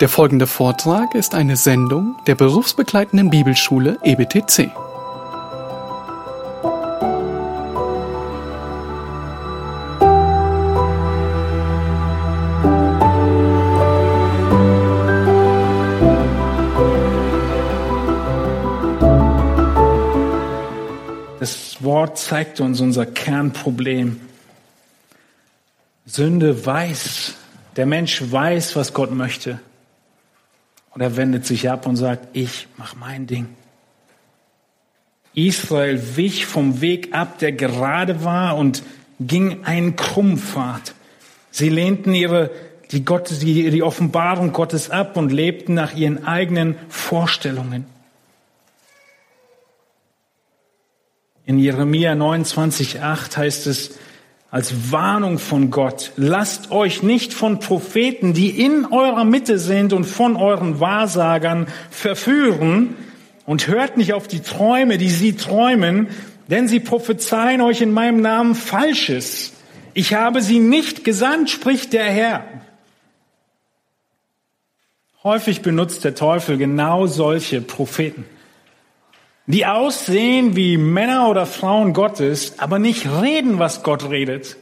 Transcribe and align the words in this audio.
Der 0.00 0.10
folgende 0.10 0.46
Vortrag 0.46 1.14
ist 1.14 1.34
eine 1.34 1.56
Sendung 1.56 2.16
der 2.26 2.34
berufsbegleitenden 2.34 3.30
Bibelschule 3.30 3.98
EBTC. 4.02 4.70
Das 21.40 21.82
Wort 21.82 22.18
zeigt 22.18 22.60
uns 22.60 22.82
unser 22.82 23.06
Kernproblem. 23.06 24.20
Sünde 26.04 26.66
weiß, 26.66 27.32
der 27.76 27.86
Mensch 27.86 28.22
weiß, 28.30 28.76
was 28.76 28.92
Gott 28.92 29.10
möchte. 29.10 29.58
Und 30.96 31.02
er 31.02 31.18
wendet 31.18 31.44
sich 31.44 31.68
ab 31.68 31.86
und 31.86 31.96
sagt, 31.96 32.28
ich 32.32 32.68
mach 32.78 32.96
mein 32.96 33.26
Ding. 33.26 33.48
Israel 35.34 36.16
wich 36.16 36.46
vom 36.46 36.80
Weg 36.80 37.14
ab, 37.14 37.38
der 37.38 37.52
gerade 37.52 38.24
war 38.24 38.56
und 38.56 38.82
ging 39.20 39.62
einen 39.66 39.96
Krummpfad. 39.96 40.94
Sie 41.50 41.68
lehnten 41.68 42.14
ihre, 42.14 42.50
die, 42.92 43.04
Gott, 43.04 43.30
die, 43.42 43.68
die 43.70 43.82
Offenbarung 43.82 44.54
Gottes 44.54 44.88
ab 44.88 45.18
und 45.18 45.32
lebten 45.32 45.74
nach 45.74 45.94
ihren 45.94 46.24
eigenen 46.24 46.76
Vorstellungen. 46.88 47.84
In 51.44 51.58
Jeremia 51.58 52.14
29,8 52.14 53.36
heißt 53.36 53.66
es 53.66 53.98
als 54.50 54.92
Warnung 54.92 55.38
von 55.38 55.70
Gott, 55.70 56.12
lasst 56.16 56.70
euch 56.70 57.02
nicht 57.02 57.34
von 57.34 57.58
Propheten, 57.58 58.32
die 58.32 58.50
in 58.50 58.86
eurer 58.86 59.24
Mitte 59.24 59.58
sind 59.58 59.92
und 59.92 60.04
von 60.04 60.36
euren 60.36 60.78
Wahrsagern 60.78 61.66
verführen 61.90 62.94
und 63.44 63.66
hört 63.66 63.96
nicht 63.96 64.12
auf 64.12 64.28
die 64.28 64.40
Träume, 64.40 64.98
die 64.98 65.10
sie 65.10 65.34
träumen, 65.34 66.08
denn 66.48 66.68
sie 66.68 66.80
prophezeien 66.80 67.60
euch 67.60 67.80
in 67.80 67.92
meinem 67.92 68.20
Namen 68.20 68.54
Falsches. 68.54 69.52
Ich 69.94 70.14
habe 70.14 70.42
sie 70.42 70.60
nicht 70.60 71.04
gesandt, 71.04 71.50
spricht 71.50 71.92
der 71.92 72.04
Herr. 72.04 72.44
Häufig 75.24 75.62
benutzt 75.62 76.04
der 76.04 76.14
Teufel 76.14 76.56
genau 76.56 77.08
solche 77.08 77.60
Propheten 77.60 78.24
die 79.46 79.66
aussehen 79.66 80.56
wie 80.56 80.76
Männer 80.76 81.28
oder 81.28 81.46
Frauen 81.46 81.92
Gottes, 81.92 82.58
aber 82.58 82.78
nicht 82.78 83.06
reden, 83.06 83.58
was 83.58 83.82
Gott 83.82 84.10
redet. 84.10 84.56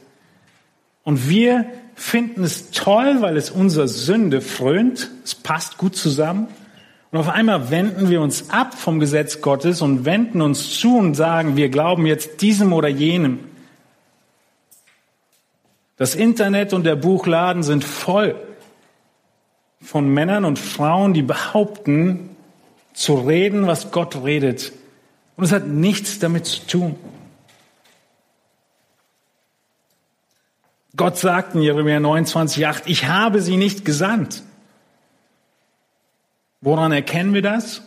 Und 1.03 1.27
wir 1.29 1.65
finden 1.95 2.43
es 2.43 2.71
toll, 2.71 3.21
weil 3.21 3.37
es 3.37 3.49
unserer 3.49 3.87
Sünde 3.87 4.41
frönt. 4.41 5.09
Es 5.23 5.33
passt 5.33 5.77
gut 5.77 5.95
zusammen. 5.95 6.47
Und 7.11 7.19
auf 7.19 7.29
einmal 7.29 7.71
wenden 7.71 8.09
wir 8.09 8.21
uns 8.21 8.49
ab 8.49 8.77
vom 8.77 8.99
Gesetz 8.99 9.41
Gottes 9.41 9.81
und 9.81 10.05
wenden 10.05 10.41
uns 10.41 10.79
zu 10.79 10.97
und 10.97 11.15
sagen, 11.15 11.55
wir 11.55 11.69
glauben 11.69 12.05
jetzt 12.05 12.41
diesem 12.41 12.73
oder 12.73 12.89
jenem. 12.89 13.39
Das 15.97 16.13
Internet 16.13 16.73
und 16.73 16.85
der 16.85 16.97
Buchladen 16.97 17.63
sind 17.63 17.85
voll 17.85 18.35
von 19.81 20.09
Männern 20.09 20.43
und 20.43 20.59
Frauen, 20.59 21.13
die 21.13 21.21
behaupten, 21.21 22.34
zu 22.95 23.15
reden, 23.15 23.67
was 23.67 23.91
Gott 23.91 24.23
redet. 24.23 24.71
Und 25.35 25.43
es 25.43 25.51
hat 25.51 25.67
nichts 25.67 26.17
damit 26.17 26.45
zu 26.45 26.65
tun. 26.65 26.95
Gott 30.95 31.17
sagt 31.17 31.55
in 31.55 31.61
Jeremia 31.61 31.97
29,8, 31.97 32.83
ich 32.85 33.05
habe 33.05 33.41
sie 33.41 33.57
nicht 33.57 33.83
gesandt. 33.83 34.43
Woran 36.61 36.93
erkennen 36.93 37.33
wir 37.33 37.41
das? 37.41 37.81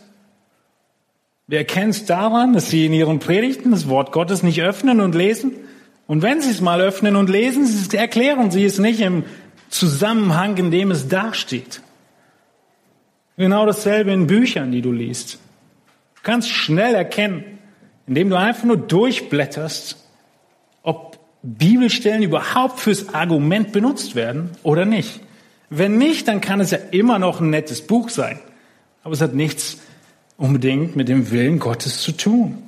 Wir 1.47 1.57
erkennen 1.57 1.89
es 1.89 2.05
daran, 2.05 2.53
dass 2.53 2.69
sie 2.69 2.85
in 2.85 2.93
ihren 2.93 3.17
Predigten 3.17 3.71
das 3.71 3.89
Wort 3.89 4.11
Gottes 4.11 4.43
nicht 4.43 4.61
öffnen 4.61 5.01
und 5.01 5.15
lesen. 5.15 5.53
Und 6.05 6.21
wenn 6.21 6.41
sie 6.41 6.51
es 6.51 6.61
mal 6.61 6.79
öffnen 6.79 7.15
und 7.15 7.29
lesen, 7.29 7.67
erklären 7.93 8.51
sie 8.51 8.63
es 8.63 8.77
nicht 8.77 8.99
im 8.99 9.23
Zusammenhang, 9.69 10.57
in 10.57 10.69
dem 10.69 10.91
es 10.91 11.07
dasteht. 11.07 11.81
Genau 13.39 13.65
dasselbe 13.65 14.11
in 14.11 14.27
Büchern, 14.27 14.73
die 14.73 14.81
du 14.81 14.91
liest. 14.91 15.39
Du 16.15 16.21
kannst 16.23 16.49
schnell 16.49 16.93
erkennen, 16.93 17.57
indem 18.05 18.29
du 18.29 18.37
einfach 18.37 18.65
nur 18.65 18.75
durchblätterst, 18.75 19.95
ob 20.83 21.17
Bibelstellen 21.41 22.21
überhaupt 22.21 22.81
fürs 22.81 23.13
Argument 23.13 23.71
benutzt 23.71 24.15
werden 24.15 24.49
oder 24.61 24.83
nicht. 24.83 25.21
Wenn 25.69 25.97
nicht, 25.97 26.27
dann 26.27 26.41
kann 26.41 26.59
es 26.59 26.71
ja 26.71 26.79
immer 26.91 27.17
noch 27.17 27.39
ein 27.39 27.49
nettes 27.49 27.87
Buch 27.87 28.09
sein. 28.09 28.41
Aber 29.03 29.13
es 29.13 29.21
hat 29.21 29.33
nichts 29.33 29.77
unbedingt 30.35 30.97
mit 30.97 31.07
dem 31.07 31.31
Willen 31.31 31.59
Gottes 31.59 32.01
zu 32.01 32.11
tun. 32.11 32.61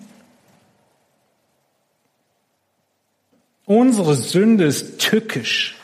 Unsere 3.66 4.16
Sünde 4.16 4.64
ist 4.64 5.00
tückisch. 5.00 5.76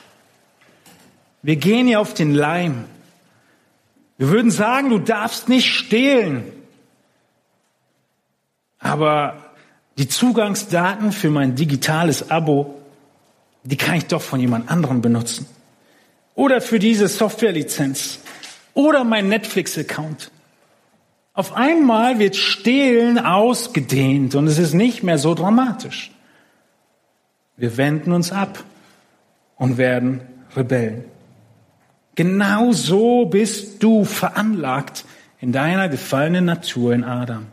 Wir 1.41 1.57
gehen 1.57 1.89
ihr 1.89 1.99
auf 1.99 2.13
den 2.13 2.33
Leim. 2.33 2.85
Wir 4.17 4.29
würden 4.29 4.51
sagen, 4.51 4.89
du 4.89 4.99
darfst 4.99 5.47
nicht 5.47 5.73
stehlen. 5.73 6.43
Aber 8.79 9.53
die 9.97 10.07
Zugangsdaten 10.07 11.11
für 11.11 11.29
mein 11.29 11.55
digitales 11.55 12.29
Abo, 12.29 12.75
die 13.63 13.77
kann 13.77 13.95
ich 13.95 14.05
doch 14.05 14.21
von 14.21 14.39
jemand 14.39 14.69
anderem 14.71 15.01
benutzen. 15.01 15.47
Oder 16.35 16.61
für 16.61 16.79
diese 16.79 17.07
Softwarelizenz. 17.07 18.19
Oder 18.73 19.03
mein 19.03 19.27
Netflix-Account. 19.29 20.31
Auf 21.33 21.53
einmal 21.53 22.19
wird 22.19 22.35
Stehlen 22.35 23.19
ausgedehnt 23.19 24.33
und 24.35 24.47
es 24.47 24.57
ist 24.57 24.73
nicht 24.73 25.03
mehr 25.03 25.17
so 25.17 25.35
dramatisch. 25.35 26.11
Wir 27.57 27.77
wenden 27.77 28.11
uns 28.11 28.31
ab 28.31 28.63
und 29.55 29.77
werden 29.77 30.21
Rebellen. 30.55 31.05
Genau 32.17 32.71
so 32.71 33.25
bist 33.25 33.83
du 33.83 34.03
veranlagt 34.03 35.05
in 35.39 35.51
deiner 35.51 35.87
gefallenen 35.87 36.45
Natur 36.45 36.93
in 36.93 37.03
Adam. 37.03 37.45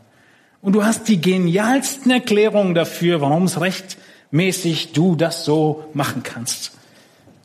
Und 0.62 0.72
du 0.72 0.82
hast 0.82 1.06
die 1.08 1.20
genialsten 1.20 2.10
Erklärungen 2.10 2.74
dafür, 2.74 3.20
warum 3.20 3.44
es 3.44 3.60
rechtmäßig 3.60 4.94
du 4.94 5.16
das 5.16 5.44
so 5.44 5.84
machen 5.92 6.22
kannst. 6.22 6.72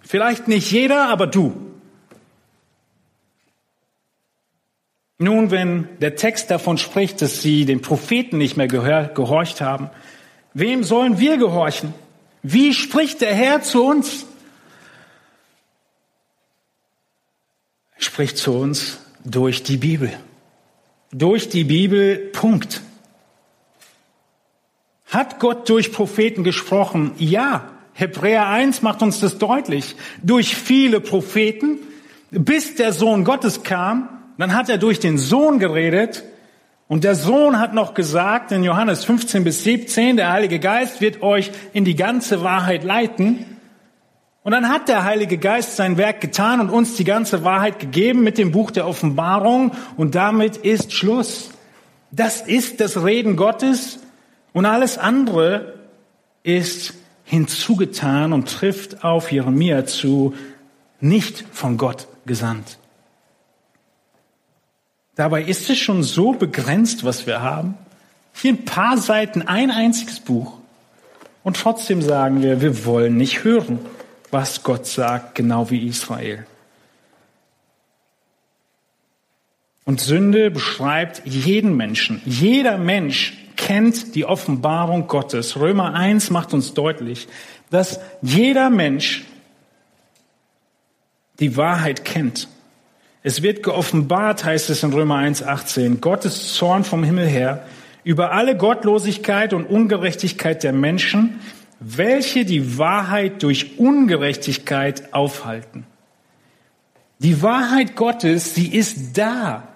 Vielleicht 0.02 0.48
nicht 0.48 0.72
jeder, 0.72 1.10
aber 1.10 1.28
du. 1.28 1.54
Nun, 5.18 5.52
wenn 5.52 5.90
der 6.00 6.16
Text 6.16 6.50
davon 6.50 6.78
spricht, 6.78 7.22
dass 7.22 7.42
sie 7.42 7.66
den 7.66 7.82
Propheten 7.82 8.38
nicht 8.38 8.56
mehr 8.56 8.70
gehorcht 8.70 9.60
haben, 9.60 9.90
wem 10.54 10.86
sollen 10.86 11.20
wir 11.20 11.36
gehorchen? 11.36 11.94
Wie 12.44 12.74
spricht 12.74 13.20
der 13.20 13.36
Herr 13.36 13.62
zu 13.62 13.84
uns? 13.84 14.26
Spricht 18.00 18.38
zu 18.38 18.54
uns 18.54 18.98
durch 19.24 19.62
die 19.62 19.78
Bibel. 19.78 20.12
Durch 21.12 21.50
die 21.50 21.64
Bibel, 21.64 22.18
Punkt. 22.34 22.82
Hat 25.08 25.40
Gott 25.40 25.70
durch 25.70 25.92
Propheten 25.92 26.44
gesprochen? 26.44 27.12
Ja. 27.18 27.70
Hebräer 27.94 28.48
1 28.48 28.82
macht 28.82 29.02
uns 29.02 29.20
das 29.20 29.38
deutlich. 29.38 29.96
Durch 30.24 30.56
viele 30.56 31.02
Propheten, 31.02 31.80
bis 32.32 32.76
der 32.76 32.94
Sohn 32.94 33.26
Gottes 33.26 33.64
kam, 33.64 34.08
dann 34.38 34.56
hat 34.56 34.70
er 34.70 34.78
durch 34.78 35.00
den 35.00 35.18
Sohn 35.18 35.60
geredet 35.60 36.24
und 36.88 37.04
der 37.04 37.16
Sohn 37.16 37.60
hat 37.60 37.74
noch 37.74 37.94
gesagt 37.94 38.52
in 38.52 38.64
Johannes 38.64 39.04
15 39.04 39.44
bis 39.44 39.64
17, 39.64 40.18
der 40.18 40.32
Heilige 40.32 40.60
Geist 40.60 41.02
wird 41.02 41.22
euch 41.22 41.52
in 41.74 41.86
die 41.86 41.96
ganze 41.96 42.42
Wahrheit 42.42 42.84
leiten. 42.84 43.59
Und 44.44 44.54
dann 44.54 44.70
hat 44.70 44.88
der 44.88 45.04
Heilige 45.04 45.38
Geist 45.38 45.76
sein 45.76 45.98
Werk 45.98 46.22
getan 46.22 46.62
und 46.62 46.70
uns 46.70 46.96
die 46.96 47.04
ganze 47.04 47.44
Wahrheit 47.44 47.80
gegeben 47.80 48.24
mit 48.24 48.38
dem 48.38 48.52
Buch 48.52 48.72
der 48.72 48.88
Offenbarung 48.88 49.74
und 49.98 50.16
damit 50.16 50.58
ist 50.58 50.94
Schluss. 50.94 51.50
Das 52.12 52.42
ist 52.42 52.80
das 52.80 53.04
Reden 53.04 53.36
Gottes 53.36 54.00
und 54.54 54.66
alles 54.66 54.98
andere 54.98 55.74
ist 56.44 56.94
hinzugetan 57.26 58.34
und 58.34 58.50
trifft 58.50 59.04
auf 59.04 59.32
Jeremia 59.32 59.86
zu, 59.86 60.34
nicht 61.00 61.46
von 61.52 61.78
Gott 61.78 62.08
gesandt. 62.26 62.80
Dabei 65.16 65.44
ist 65.44 65.70
es 65.70 65.78
schon 65.78 66.02
so 66.02 66.32
begrenzt, 66.32 67.04
was 67.04 67.28
wir 67.28 67.42
haben. 67.42 67.76
Hier 68.34 68.54
ein 68.54 68.64
paar 68.64 68.98
Seiten, 68.98 69.42
ein 69.42 69.70
einziges 69.70 70.22
Buch. 70.22 70.54
Und 71.44 71.58
trotzdem 71.58 72.02
sagen 72.02 72.42
wir, 72.42 72.62
wir 72.62 72.86
wollen 72.86 73.18
nicht 73.18 73.44
hören, 73.44 73.80
was 74.32 74.64
Gott 74.64 74.86
sagt, 74.86 75.36
genau 75.36 75.70
wie 75.70 75.88
Israel. 75.88 76.46
Und 79.86 80.02
Sünde 80.02 80.52
beschreibt 80.52 81.24
jeden 81.26 81.76
Menschen. 81.76 82.22
Jeder 82.26 82.78
Mensch 82.78 83.34
kennt 83.56 84.14
die 84.16 84.26
Offenbarung 84.26 85.08
Gottes. 85.08 85.58
Römer 85.60 85.96
1 85.96 86.30
macht 86.30 86.54
uns 86.54 86.74
deutlich, 86.74 87.28
dass 87.72 88.00
jeder 88.22 88.70
Mensch 88.70 89.26
die 91.40 91.58
Wahrheit 91.58 92.06
kennt. 92.06 92.48
Es 93.24 93.42
wird 93.42 93.64
geoffenbart, 93.64 94.46
heißt 94.46 94.70
es 94.70 94.84
in 94.84 94.94
Römer 94.94 95.18
1.18, 95.18 96.00
Gottes 96.00 96.54
Zorn 96.54 96.84
vom 96.84 97.04
Himmel 97.04 97.28
her 97.28 97.66
über 98.04 98.32
alle 98.32 98.56
Gottlosigkeit 98.56 99.54
und 99.54 99.66
Ungerechtigkeit 99.66 100.64
der 100.64 100.72
Menschen, 100.72 101.40
welche 101.80 102.46
die 102.46 102.78
Wahrheit 102.78 103.42
durch 103.44 103.80
Ungerechtigkeit 103.80 105.14
aufhalten. 105.14 105.86
Die 107.20 107.42
Wahrheit 107.42 107.96
Gottes, 107.96 108.56
sie 108.56 108.68
ist 108.68 109.18
da. 109.18 109.68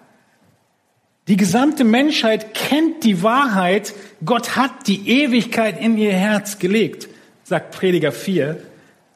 Die 1.28 1.38
gesamte 1.38 1.84
Menschheit 1.84 2.54
kennt 2.54 3.04
die 3.04 3.24
Wahrheit. 3.24 3.94
Gott 4.26 4.56
hat 4.56 4.88
die 4.88 5.10
Ewigkeit 5.10 5.80
in 5.80 5.98
ihr 5.98 6.14
Herz 6.14 6.60
gelegt, 6.60 7.08
sagt 7.44 7.72
Prediger 7.72 8.12
4. 8.12 8.62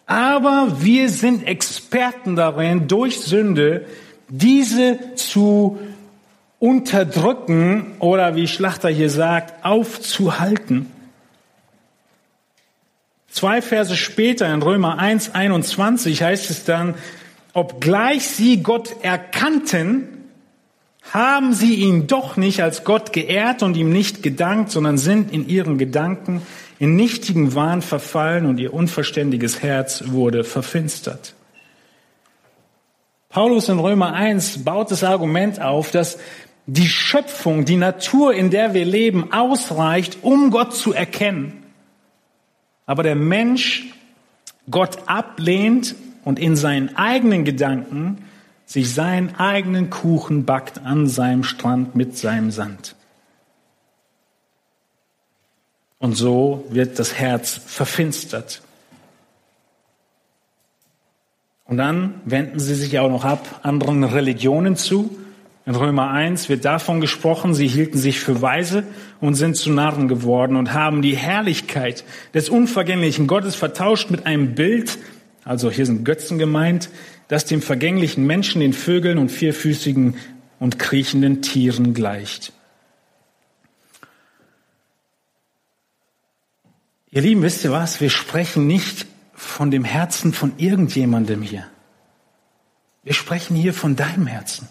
Aber 0.05 0.77
wir 0.79 1.09
sind 1.09 1.45
Experten 1.45 2.37
darin, 2.37 2.87
durch 2.87 3.19
Sünde 3.19 3.85
diese 4.29 5.15
zu 5.15 5.77
unterdrücken 6.59 7.95
oder 7.99 8.35
wie 8.35 8.47
Schlachter 8.47 8.89
hier 8.89 9.09
sagt, 9.09 9.65
aufzuhalten. 9.65 10.91
Zwei 13.29 13.61
Verse 13.61 13.95
später 13.95 14.51
in 14.53 14.61
Römer 14.61 14.99
1, 14.99 15.35
21 15.35 16.23
heißt 16.23 16.49
es 16.49 16.63
dann, 16.63 16.95
obgleich 17.53 18.27
sie 18.27 18.63
Gott 18.63 18.95
erkannten, 19.01 20.09
haben 21.11 21.53
sie 21.53 21.75
ihn 21.75 22.07
doch 22.07 22.37
nicht 22.37 22.61
als 22.61 22.83
Gott 22.83 23.13
geehrt 23.13 23.63
und 23.63 23.77
ihm 23.77 23.91
nicht 23.91 24.23
gedankt, 24.23 24.71
sondern 24.71 24.97
sind 24.97 25.31
in 25.31 25.47
ihren 25.47 25.77
Gedanken 25.77 26.41
in 26.79 26.95
nichtigen 26.95 27.55
Wahn 27.55 27.81
verfallen 27.81 28.45
und 28.45 28.59
ihr 28.59 28.73
unverständiges 28.73 29.61
Herz 29.61 30.03
wurde 30.07 30.43
verfinstert. 30.43 31.33
Paulus 33.29 33.69
in 33.69 33.79
Römer 33.79 34.13
1 34.13 34.63
baut 34.63 34.91
das 34.91 35.03
Argument 35.03 35.61
auf, 35.61 35.91
dass 35.91 36.17
die 36.65 36.87
Schöpfung, 36.87 37.65
die 37.65 37.77
Natur, 37.77 38.33
in 38.33 38.49
der 38.49 38.73
wir 38.73 38.85
leben, 38.85 39.31
ausreicht, 39.31 40.19
um 40.21 40.51
Gott 40.51 40.75
zu 40.75 40.93
erkennen. 40.93 41.63
Aber 42.87 43.03
der 43.03 43.15
Mensch 43.15 43.93
Gott 44.71 45.07
ablehnt 45.07 45.95
und 46.23 46.39
in 46.39 46.55
seinen 46.55 46.95
eigenen 46.95 47.45
Gedanken 47.45 48.25
sich 48.65 48.93
seinen 48.93 49.35
eigenen 49.35 49.89
Kuchen 49.89 50.45
backt 50.45 50.79
an 50.79 51.07
seinem 51.07 51.43
Strand 51.43 51.95
mit 51.95 52.17
seinem 52.17 52.51
Sand. 52.51 52.95
Und 55.99 56.15
so 56.15 56.65
wird 56.69 56.99
das 56.99 57.13
Herz 57.13 57.51
verfinstert. 57.53 58.61
Und 61.65 61.77
dann 61.77 62.21
wenden 62.25 62.59
sie 62.59 62.75
sich 62.75 62.99
auch 62.99 63.09
noch 63.09 63.25
ab 63.25 63.61
anderen 63.63 64.03
Religionen 64.03 64.75
zu. 64.75 65.17
In 65.67 65.75
Römer 65.75 66.11
1 66.11 66.47
wird 66.47 66.63
davon 66.63 67.01
gesprochen, 67.01 67.53
sie 67.53 67.67
hielten 67.67 67.97
sich 67.97 68.21
für 68.21 68.41
weise 68.41 68.85
und 69.19 69.35
sind 69.35 69.57
zu 69.57 69.69
Narren 69.69 70.07
geworden 70.07 70.55
und 70.55 70.71
haben 70.71 71.01
die 71.01 71.17
Herrlichkeit 71.17 72.05
des 72.33 72.47
unvergänglichen 72.47 73.27
Gottes 73.27 73.55
vertauscht 73.55 74.09
mit 74.09 74.25
einem 74.25 74.55
Bild, 74.55 74.97
also 75.43 75.69
hier 75.69 75.85
sind 75.85 76.05
Götzen 76.05 76.37
gemeint, 76.37 76.89
das 77.27 77.43
dem 77.43 77.61
vergänglichen 77.61 78.25
Menschen, 78.25 78.61
den 78.61 78.71
Vögeln 78.71 79.17
und 79.17 79.27
vierfüßigen 79.27 80.15
und 80.61 80.79
kriechenden 80.79 81.41
Tieren 81.41 81.93
gleicht. 81.93 82.53
Ihr 87.11 87.23
Lieben, 87.23 87.41
wisst 87.41 87.65
ihr 87.65 87.73
was? 87.73 87.99
Wir 87.99 88.09
sprechen 88.09 88.67
nicht 88.67 89.05
von 89.33 89.69
dem 89.69 89.83
Herzen 89.83 90.31
von 90.31 90.53
irgendjemandem 90.55 91.41
hier. 91.41 91.67
Wir 93.03 93.13
sprechen 93.13 93.57
hier 93.57 93.73
von 93.73 93.97
deinem 93.97 94.27
Herzen. 94.27 94.69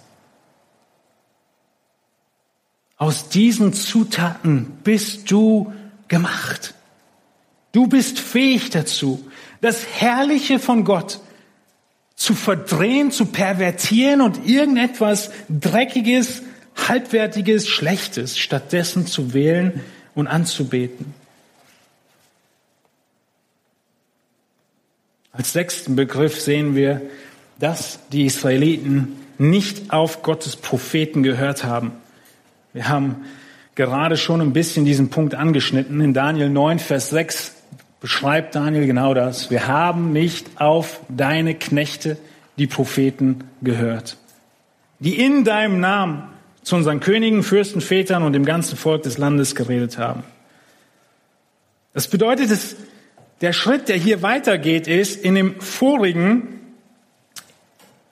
Aus 2.97 3.29
diesen 3.29 3.73
Zutaten 3.73 4.79
bist 4.83 5.31
du 5.31 5.73
gemacht. 6.09 6.75
Du 7.73 7.87
bist 7.87 8.19
fähig 8.19 8.71
dazu, 8.71 9.31
das 9.61 9.87
Herrliche 9.87 10.59
von 10.59 10.85
Gott 10.85 11.21
zu 12.15 12.35
verdrehen, 12.35 13.11
zu 13.11 13.27
pervertieren 13.27 14.23
und 14.23 14.47
irgendetwas 14.49 15.31
Dreckiges, 15.51 16.43
Halbwertiges, 16.89 17.69
Schlechtes 17.69 18.39
stattdessen 18.39 19.07
zu 19.07 19.35
wählen 19.35 19.83
und 20.15 20.27
anzubeten. 20.27 21.15
Als 25.33 25.53
sechsten 25.53 25.97
Begriff 25.97 26.41
sehen 26.41 26.75
wir, 26.75 27.03
dass 27.59 27.99
die 28.11 28.25
Israeliten 28.25 29.17
nicht 29.37 29.91
auf 29.93 30.23
Gottes 30.23 30.57
Propheten 30.57 31.23
gehört 31.23 31.65
haben. 31.65 31.93
Wir 32.77 32.91
haben 32.91 33.25
gerade 33.75 34.19
schon 34.19 34.43
ein 34.43 34.53
bisschen 34.53 34.85
diesen 34.85 35.09
Punkt 35.09 35.35
angeschnitten. 35.35 35.99
In 36.03 36.13
Daniel 36.13 36.51
9, 36.51 36.79
Vers 36.79 37.09
6 37.09 37.55
beschreibt 38.03 38.55
Daniel 38.55 38.87
genau 38.87 39.15
das. 39.15 39.51
Wir 39.51 39.67
haben 39.67 40.13
nicht 40.13 40.61
auf 40.61 41.01
deine 41.09 41.55
Knechte, 41.55 42.19
die 42.59 42.67
Propheten, 42.67 43.45
gehört, 43.63 44.19
die 44.99 45.19
in 45.19 45.45
deinem 45.45 45.81
Namen 45.81 46.25
zu 46.65 46.77
unseren 46.77 47.01
Königen, 47.01 47.43
Fürsten, 47.43 47.81
Vätern 47.81 48.23
und 48.25 48.35
dem 48.35 48.45
ganzen 48.45 48.77
Volk 48.77 49.05
des 49.05 49.17
Landes 49.17 49.55
geredet 49.55 49.97
haben. 49.97 50.23
Das 51.95 52.09
bedeutet, 52.09 52.51
es 52.51 52.77
der 53.41 53.55
Schritt, 53.55 53.89
der 53.89 53.97
hier 53.97 54.21
weitergeht, 54.21 54.87
ist 54.87 55.25
in 55.25 55.35
dem 55.35 55.59
vorigen 55.63 56.61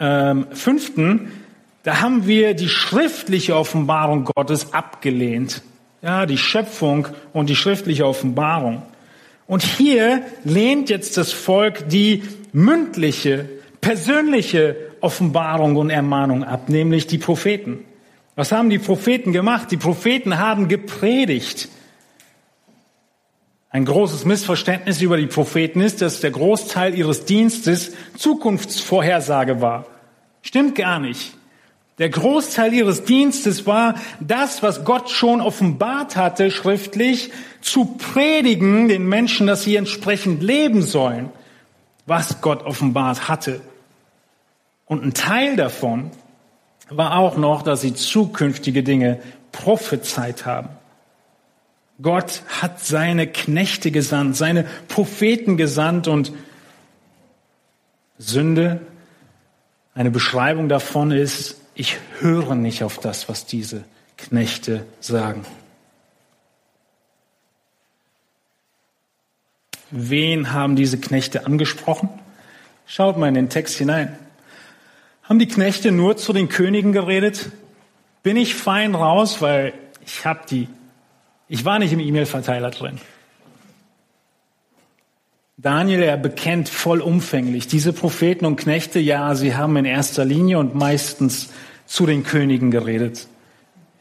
ähm, 0.00 0.46
fünften, 0.52 1.43
da 1.84 2.00
haben 2.00 2.26
wir 2.26 2.54
die 2.54 2.70
schriftliche 2.70 3.56
Offenbarung 3.56 4.24
Gottes 4.24 4.72
abgelehnt. 4.72 5.62
Ja, 6.02 6.26
die 6.26 6.38
Schöpfung 6.38 7.08
und 7.32 7.48
die 7.48 7.56
schriftliche 7.56 8.06
Offenbarung. 8.06 8.82
Und 9.46 9.62
hier 9.62 10.22
lehnt 10.44 10.88
jetzt 10.88 11.18
das 11.18 11.32
Volk 11.32 11.88
die 11.88 12.22
mündliche, 12.52 13.48
persönliche 13.82 14.76
Offenbarung 15.00 15.76
und 15.76 15.90
Ermahnung 15.90 16.42
ab, 16.42 16.70
nämlich 16.70 17.06
die 17.06 17.18
Propheten. 17.18 17.84
Was 18.34 18.50
haben 18.50 18.70
die 18.70 18.78
Propheten 18.78 19.32
gemacht? 19.32 19.70
Die 19.70 19.76
Propheten 19.76 20.38
haben 20.38 20.68
gepredigt. 20.68 21.68
Ein 23.68 23.84
großes 23.84 24.24
Missverständnis 24.24 25.02
über 25.02 25.18
die 25.18 25.26
Propheten 25.26 25.82
ist, 25.82 26.00
dass 26.00 26.20
der 26.20 26.30
Großteil 26.30 26.94
ihres 26.94 27.26
Dienstes 27.26 27.92
Zukunftsvorhersage 28.16 29.60
war. 29.60 29.86
Stimmt 30.40 30.76
gar 30.76 30.98
nicht. 30.98 31.34
Der 31.98 32.08
Großteil 32.08 32.72
ihres 32.72 33.04
Dienstes 33.04 33.66
war 33.66 33.94
das, 34.18 34.62
was 34.62 34.84
Gott 34.84 35.10
schon 35.10 35.40
offenbart 35.40 36.16
hatte, 36.16 36.50
schriftlich, 36.50 37.30
zu 37.60 37.84
predigen 37.84 38.88
den 38.88 39.08
Menschen, 39.08 39.46
dass 39.46 39.62
sie 39.62 39.76
entsprechend 39.76 40.42
leben 40.42 40.82
sollen, 40.82 41.30
was 42.06 42.40
Gott 42.40 42.64
offenbart 42.64 43.28
hatte. 43.28 43.60
Und 44.86 45.04
ein 45.04 45.14
Teil 45.14 45.56
davon 45.56 46.10
war 46.90 47.16
auch 47.16 47.36
noch, 47.36 47.62
dass 47.62 47.80
sie 47.80 47.94
zukünftige 47.94 48.82
Dinge 48.82 49.20
prophezeit 49.52 50.46
haben. 50.46 50.70
Gott 52.02 52.42
hat 52.60 52.80
seine 52.80 53.28
Knechte 53.28 53.92
gesandt, 53.92 54.36
seine 54.36 54.66
Propheten 54.88 55.56
gesandt 55.56 56.08
und 56.08 56.32
Sünde, 58.18 58.80
eine 59.94 60.10
Beschreibung 60.10 60.68
davon 60.68 61.12
ist, 61.12 61.60
ich 61.74 61.98
höre 62.20 62.54
nicht 62.54 62.82
auf 62.82 62.98
das, 62.98 63.28
was 63.28 63.46
diese 63.46 63.84
Knechte 64.16 64.86
sagen. 65.00 65.44
Wen 69.90 70.52
haben 70.52 70.76
diese 70.76 70.98
Knechte 70.98 71.46
angesprochen? 71.46 72.08
Schaut 72.86 73.16
mal 73.16 73.28
in 73.28 73.34
den 73.34 73.48
Text 73.48 73.76
hinein. 73.76 74.18
Haben 75.22 75.38
die 75.38 75.48
Knechte 75.48 75.92
nur 75.92 76.16
zu 76.16 76.32
den 76.32 76.48
Königen 76.48 76.92
geredet? 76.92 77.50
Bin 78.22 78.36
ich 78.36 78.54
fein 78.54 78.94
raus, 78.94 79.40
weil 79.40 79.72
ich 80.04 80.26
habe 80.26 80.40
die 80.50 80.68
ich 81.48 81.64
war 81.64 81.78
nicht 81.78 81.92
im 81.92 82.00
E-Mail-Verteiler 82.00 82.70
drin. 82.70 83.00
Daniel, 85.56 86.02
er 86.02 86.16
bekennt 86.16 86.68
vollumfänglich, 86.68 87.68
diese 87.68 87.92
Propheten 87.92 88.44
und 88.44 88.56
Knechte, 88.56 88.98
ja, 88.98 89.34
sie 89.36 89.54
haben 89.54 89.76
in 89.76 89.84
erster 89.84 90.24
Linie 90.24 90.58
und 90.58 90.74
meistens 90.74 91.50
zu 91.86 92.06
den 92.06 92.24
Königen 92.24 92.72
geredet. 92.72 93.28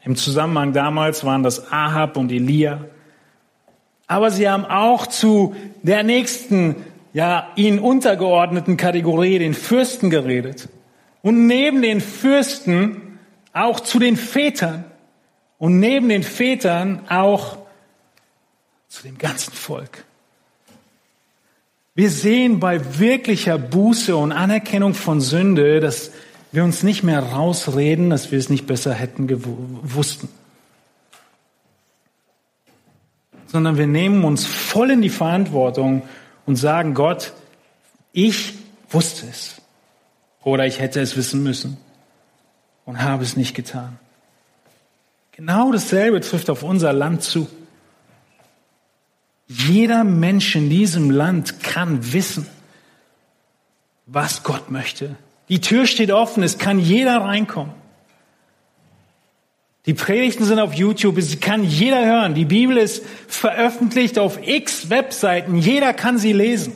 Im 0.02 0.16
Zusammenhang 0.16 0.72
damals 0.72 1.24
waren 1.24 1.44
das 1.44 1.70
Ahab 1.72 2.16
und 2.16 2.32
Elia. 2.32 2.84
Aber 4.06 4.30
sie 4.30 4.48
haben 4.48 4.64
auch 4.64 5.06
zu 5.06 5.54
der 5.82 6.02
nächsten, 6.02 6.76
ja, 7.12 7.48
ihnen 7.54 7.78
untergeordneten 7.78 8.76
Kategorie, 8.76 9.38
den 9.38 9.54
Fürsten 9.54 10.10
geredet. 10.10 10.68
Und 11.22 11.46
neben 11.46 11.82
den 11.82 12.00
Fürsten 12.00 13.18
auch 13.52 13.78
zu 13.80 13.98
den 14.00 14.16
Vätern 14.16 14.84
und 15.58 15.78
neben 15.78 16.08
den 16.08 16.24
Vätern 16.24 17.00
auch 17.08 17.56
zu 18.88 19.04
dem 19.04 19.16
ganzen 19.16 19.52
Volk. 19.52 20.04
Wir 21.94 22.10
sehen 22.10 22.58
bei 22.58 22.98
wirklicher 22.98 23.56
Buße 23.56 24.16
und 24.16 24.32
Anerkennung 24.32 24.94
von 24.94 25.20
Sünde, 25.20 25.78
dass 25.78 26.10
wir 26.50 26.64
uns 26.64 26.82
nicht 26.82 27.04
mehr 27.04 27.20
rausreden, 27.20 28.10
dass 28.10 28.32
wir 28.32 28.38
es 28.38 28.48
nicht 28.48 28.66
besser 28.66 28.92
hätten 28.92 29.28
gewussten. 29.28 30.28
Sondern 33.46 33.76
wir 33.76 33.86
nehmen 33.86 34.24
uns 34.24 34.44
voll 34.44 34.90
in 34.90 35.02
die 35.02 35.08
Verantwortung 35.08 36.02
und 36.46 36.56
sagen, 36.56 36.94
Gott, 36.94 37.32
ich 38.12 38.54
wusste 38.90 39.26
es. 39.30 39.60
Oder 40.42 40.66
ich 40.66 40.80
hätte 40.80 41.00
es 41.00 41.16
wissen 41.16 41.42
müssen 41.44 41.76
und 42.84 43.02
habe 43.02 43.22
es 43.22 43.36
nicht 43.36 43.54
getan. 43.54 43.98
Genau 45.32 45.70
dasselbe 45.70 46.20
trifft 46.20 46.50
auf 46.50 46.64
unser 46.64 46.92
Land 46.92 47.22
zu. 47.22 47.48
Jeder 49.46 50.04
Mensch 50.04 50.56
in 50.56 50.70
diesem 50.70 51.10
Land 51.10 51.62
kann 51.62 52.12
wissen, 52.12 52.46
was 54.06 54.42
Gott 54.42 54.70
möchte. 54.70 55.16
Die 55.48 55.60
Tür 55.60 55.86
steht 55.86 56.10
offen, 56.10 56.42
es 56.42 56.58
kann 56.58 56.78
jeder 56.78 57.18
reinkommen. 57.18 57.74
Die 59.86 59.92
Predigten 59.92 60.44
sind 60.44 60.60
auf 60.60 60.72
YouTube, 60.72 61.18
es 61.18 61.40
kann 61.40 61.62
jeder 61.62 62.06
hören. 62.06 62.34
Die 62.34 62.46
Bibel 62.46 62.78
ist 62.78 63.04
veröffentlicht 63.28 64.18
auf 64.18 64.38
x 64.46 64.88
Webseiten, 64.88 65.56
jeder 65.56 65.92
kann 65.92 66.16
sie 66.16 66.32
lesen. 66.32 66.74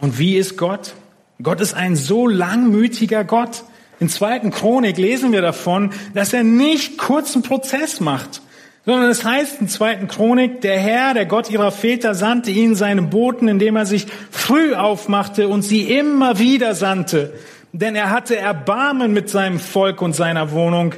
Und 0.00 0.18
wie 0.18 0.36
ist 0.36 0.56
Gott? 0.56 0.94
Gott 1.42 1.60
ist 1.60 1.74
ein 1.74 1.96
so 1.96 2.26
langmütiger 2.26 3.24
Gott. 3.24 3.64
In 4.00 4.08
zweiten 4.08 4.50
Chronik 4.50 4.96
lesen 4.96 5.32
wir 5.32 5.42
davon, 5.42 5.92
dass 6.14 6.32
er 6.32 6.44
nicht 6.44 6.96
kurzen 6.96 7.42
Prozess 7.42 8.00
macht, 8.00 8.40
sondern 8.86 9.10
es 9.10 9.24
heißt 9.24 9.60
in 9.60 9.68
zweiten 9.68 10.06
Chronik, 10.06 10.60
der 10.60 10.78
Herr, 10.78 11.12
der 11.12 11.26
Gott 11.26 11.50
ihrer 11.50 11.72
Väter, 11.72 12.14
sandte 12.14 12.52
ihnen 12.52 12.76
seine 12.76 13.02
Boten, 13.02 13.48
indem 13.48 13.76
er 13.76 13.84
sich 13.84 14.06
früh 14.30 14.74
aufmachte 14.74 15.48
und 15.48 15.62
sie 15.62 15.82
immer 15.82 16.38
wieder 16.38 16.74
sandte. 16.74 17.34
Denn 17.72 17.96
er 17.96 18.10
hatte 18.10 18.36
Erbarmen 18.36 19.12
mit 19.12 19.28
seinem 19.28 19.58
Volk 19.58 20.00
und 20.00 20.14
seiner 20.14 20.52
Wohnung. 20.52 20.94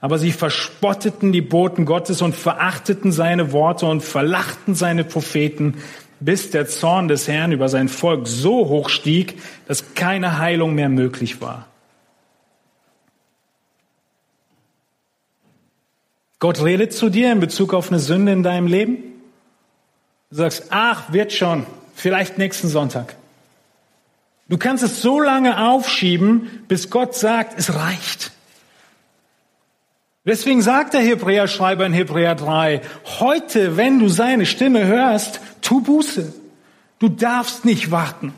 Aber 0.00 0.18
sie 0.18 0.30
verspotteten 0.30 1.32
die 1.32 1.42
Boten 1.42 1.84
Gottes 1.84 2.22
und 2.22 2.36
verachteten 2.36 3.10
seine 3.10 3.50
Worte 3.50 3.86
und 3.86 4.02
verlachten 4.02 4.76
seine 4.76 5.02
Propheten 5.02 5.74
bis 6.20 6.50
der 6.50 6.66
Zorn 6.66 7.08
des 7.08 7.28
Herrn 7.28 7.52
über 7.52 7.68
sein 7.68 7.88
Volk 7.88 8.26
so 8.26 8.68
hoch 8.68 8.88
stieg, 8.88 9.40
dass 9.66 9.94
keine 9.94 10.38
Heilung 10.38 10.74
mehr 10.74 10.88
möglich 10.88 11.40
war. 11.40 11.66
Gott 16.38 16.62
redet 16.62 16.92
zu 16.92 17.08
dir 17.08 17.32
in 17.32 17.40
Bezug 17.40 17.74
auf 17.74 17.88
eine 17.88 17.98
Sünde 17.98 18.32
in 18.32 18.42
deinem 18.42 18.66
Leben. 18.66 18.98
Du 20.30 20.36
sagst, 20.36 20.64
ach, 20.70 21.12
wird 21.12 21.32
schon, 21.32 21.66
vielleicht 21.94 22.38
nächsten 22.38 22.68
Sonntag. 22.68 23.16
Du 24.48 24.56
kannst 24.56 24.84
es 24.84 25.02
so 25.02 25.20
lange 25.20 25.68
aufschieben, 25.68 26.64
bis 26.68 26.90
Gott 26.90 27.14
sagt, 27.14 27.58
es 27.58 27.74
reicht. 27.74 28.32
Deswegen 30.24 30.62
sagt 30.62 30.94
der 30.94 31.00
Hebräer-Schreiber 31.00 31.86
in 31.86 31.92
Hebräer 31.92 32.34
3, 32.34 32.82
heute, 33.18 33.76
wenn 33.76 33.98
du 33.98 34.08
seine 34.08 34.46
Stimme 34.46 34.86
hörst, 34.86 35.40
tu 35.62 35.80
Buße. 35.80 36.34
Du 36.98 37.08
darfst 37.08 37.64
nicht 37.64 37.90
warten. 37.90 38.34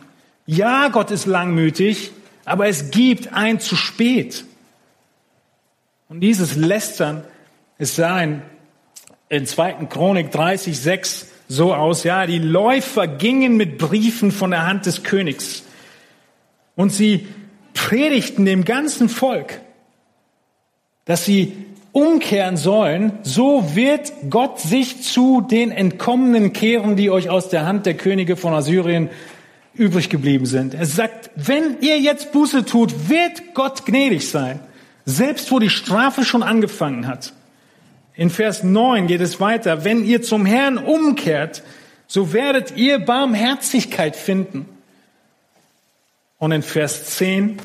Ja, 0.46 0.88
Gott 0.88 1.10
ist 1.10 1.26
langmütig, 1.26 2.12
aber 2.44 2.66
es 2.68 2.90
gibt 2.90 3.32
ein 3.32 3.60
zu 3.60 3.76
spät. 3.76 4.44
Und 6.08 6.20
dieses 6.20 6.56
Lästern, 6.56 7.24
es 7.80 7.96
sah 7.96 8.22
in, 8.22 8.42
in 9.30 9.46
2. 9.46 9.86
Chronik 9.88 10.30
30, 10.30 10.78
6 10.78 11.26
so 11.48 11.74
aus, 11.74 12.04
ja, 12.04 12.26
die 12.26 12.38
Läufer 12.38 13.08
gingen 13.08 13.56
mit 13.56 13.78
Briefen 13.78 14.30
von 14.30 14.52
der 14.52 14.66
Hand 14.66 14.86
des 14.86 15.02
Königs 15.02 15.64
und 16.76 16.92
sie 16.92 17.26
predigten 17.74 18.44
dem 18.44 18.64
ganzen 18.64 19.08
Volk, 19.08 19.60
dass 21.06 21.24
sie 21.24 21.56
umkehren 21.92 22.56
sollen, 22.56 23.14
so 23.22 23.74
wird 23.74 24.12
Gott 24.28 24.60
sich 24.60 25.02
zu 25.02 25.40
den 25.40 25.72
Entkommenen 25.72 26.52
kehren, 26.52 26.94
die 26.94 27.10
euch 27.10 27.30
aus 27.30 27.48
der 27.48 27.66
Hand 27.66 27.86
der 27.86 27.94
Könige 27.94 28.36
von 28.36 28.54
Assyrien 28.54 29.08
übrig 29.74 30.10
geblieben 30.10 30.46
sind. 30.46 30.74
Er 30.74 30.86
sagt, 30.86 31.30
wenn 31.34 31.78
ihr 31.80 31.98
jetzt 31.98 32.30
Buße 32.30 32.64
tut, 32.64 33.08
wird 33.08 33.54
Gott 33.54 33.86
gnädig 33.86 34.28
sein, 34.28 34.60
selbst 35.04 35.50
wo 35.50 35.58
die 35.58 35.70
Strafe 35.70 36.24
schon 36.24 36.42
angefangen 36.42 37.08
hat. 37.08 37.32
In 38.20 38.28
Vers 38.28 38.62
9 38.62 39.06
geht 39.06 39.22
es 39.22 39.40
weiter, 39.40 39.84
wenn 39.84 40.04
ihr 40.04 40.20
zum 40.20 40.44
Herrn 40.44 40.76
umkehrt, 40.76 41.62
so 42.06 42.34
werdet 42.34 42.76
ihr 42.76 42.98
Barmherzigkeit 42.98 44.14
finden. 44.14 44.68
Und 46.36 46.52
in 46.52 46.60
Vers 46.60 47.16
10 47.16 47.56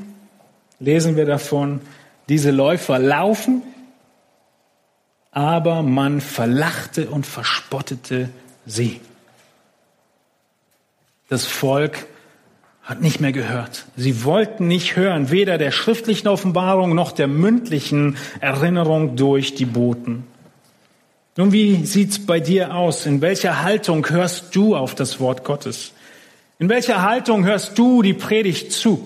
lesen 0.80 1.18
wir 1.18 1.26
davon, 1.26 1.82
diese 2.30 2.52
Läufer 2.52 3.00
laufen 3.00 3.64
aber 5.36 5.84
man 5.84 6.22
verlachte 6.22 7.10
und 7.10 7.26
verspottete 7.26 8.30
sie. 8.66 9.02
Das 11.28 11.44
Volk 11.46 12.06
hat 12.84 13.02
nicht 13.02 13.20
mehr 13.20 13.34
gehört. 13.34 13.86
Sie 13.98 14.24
wollten 14.24 14.70
nicht 14.70 14.96
hören, 14.96 15.32
weder 15.32 15.58
der 15.58 15.72
schriftlichen 15.72 16.30
Offenbarung 16.30 16.96
noch 16.96 17.12
der 17.12 17.28
mündlichen 17.28 18.16
Erinnerung 18.40 19.18
durch 19.18 19.56
die 19.56 19.66
Boten. 19.66 20.24
Nun, 21.38 21.51
wie 21.51 21.86
sieht's 21.86 22.25
bei 22.25 22.39
dir 22.39 22.74
aus? 22.74 23.06
In 23.06 23.20
welcher 23.20 23.62
Haltung 23.62 24.10
hörst 24.10 24.56
du 24.56 24.75
auf 24.75 24.96
das 24.96 25.20
Wort 25.20 25.44
Gottes? 25.44 25.92
In 26.60 26.70
welcher 26.70 27.01
Haltung 27.01 27.44
hörst 27.44 27.77
du 27.77 28.01
die 28.01 28.13
Predigt 28.13 28.72
zu? 28.72 29.06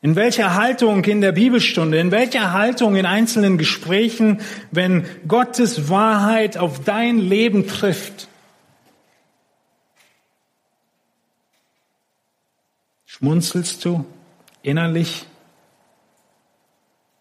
In 0.00 0.16
welcher 0.16 0.54
Haltung 0.54 1.04
in 1.04 1.20
der 1.20 1.30
Bibelstunde, 1.30 2.00
in 2.00 2.10
welcher 2.10 2.52
Haltung 2.52 2.96
in 2.96 3.06
einzelnen 3.06 3.56
Gesprächen, 3.56 4.40
wenn 4.72 5.06
Gottes 5.28 5.88
Wahrheit 5.88 6.58
auf 6.58 6.82
dein 6.82 7.18
Leben 7.18 7.68
trifft. 7.68 8.26
Schmunzelst 13.06 13.84
du 13.84 14.04
innerlich 14.62 15.24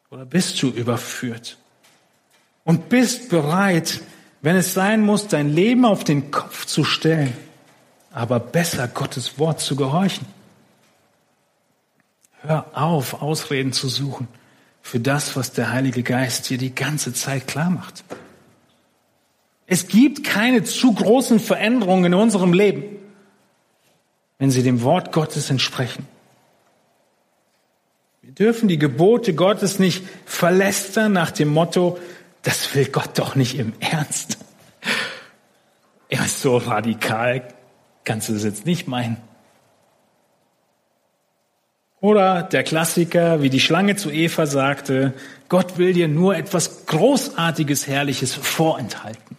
oder 0.09 0.25
bist 0.25 0.59
du 0.63 0.69
überführt? 0.69 1.60
Und 2.63 2.89
bist 2.89 3.29
bereit, 3.29 4.01
wenn 4.41 4.55
es 4.55 4.73
sein 4.73 5.01
muss, 5.01 5.27
dein 5.27 5.49
Leben 5.49 5.85
auf 5.85 6.03
den 6.03 6.31
Kopf 6.31 6.65
zu 6.65 6.83
stellen, 6.83 7.35
aber 8.11 8.39
besser 8.39 8.87
Gottes 8.87 9.39
Wort 9.39 9.59
zu 9.59 9.75
gehorchen? 9.75 10.25
Hör 12.41 12.65
auf, 12.73 13.21
Ausreden 13.21 13.71
zu 13.71 13.87
suchen 13.87 14.27
für 14.81 14.99
das, 14.99 15.35
was 15.35 15.51
der 15.51 15.71
Heilige 15.71 16.03
Geist 16.03 16.49
dir 16.49 16.57
die 16.57 16.73
ganze 16.73 17.13
Zeit 17.13 17.47
klar 17.47 17.69
macht. 17.69 18.03
Es 19.67 19.87
gibt 19.87 20.23
keine 20.23 20.63
zu 20.63 20.93
großen 20.93 21.39
Veränderungen 21.39 22.05
in 22.05 22.13
unserem 22.13 22.53
Leben, 22.53 22.83
wenn 24.37 24.51
sie 24.51 24.63
dem 24.63 24.81
Wort 24.81 25.11
Gottes 25.11 25.49
entsprechen. 25.49 26.07
Wir 28.21 28.33
dürfen 28.33 28.67
die 28.67 28.79
Gebote 28.79 29.33
Gottes 29.33 29.79
nicht 29.79 30.03
verlästern 30.25 31.13
nach 31.13 31.31
dem 31.31 31.49
Motto, 31.49 31.99
das 32.43 32.73
will 32.75 32.87
Gott 32.87 33.17
doch 33.17 33.35
nicht 33.35 33.57
im 33.57 33.73
Ernst. 33.79 34.37
Er 36.09 36.25
ist 36.25 36.41
so 36.41 36.57
radikal, 36.57 37.47
kannst 38.03 38.29
du 38.29 38.33
das 38.33 38.43
jetzt 38.43 38.65
nicht 38.65 38.87
meinen. 38.87 39.17
Oder 42.01 42.41
der 42.41 42.63
Klassiker, 42.63 43.43
wie 43.43 43.51
die 43.51 43.59
Schlange 43.59 43.95
zu 43.95 44.09
Eva 44.09 44.47
sagte, 44.47 45.13
Gott 45.49 45.77
will 45.77 45.93
dir 45.93 46.07
nur 46.07 46.35
etwas 46.35 46.87
Großartiges, 46.87 47.85
Herrliches 47.85 48.33
vorenthalten 48.33 49.37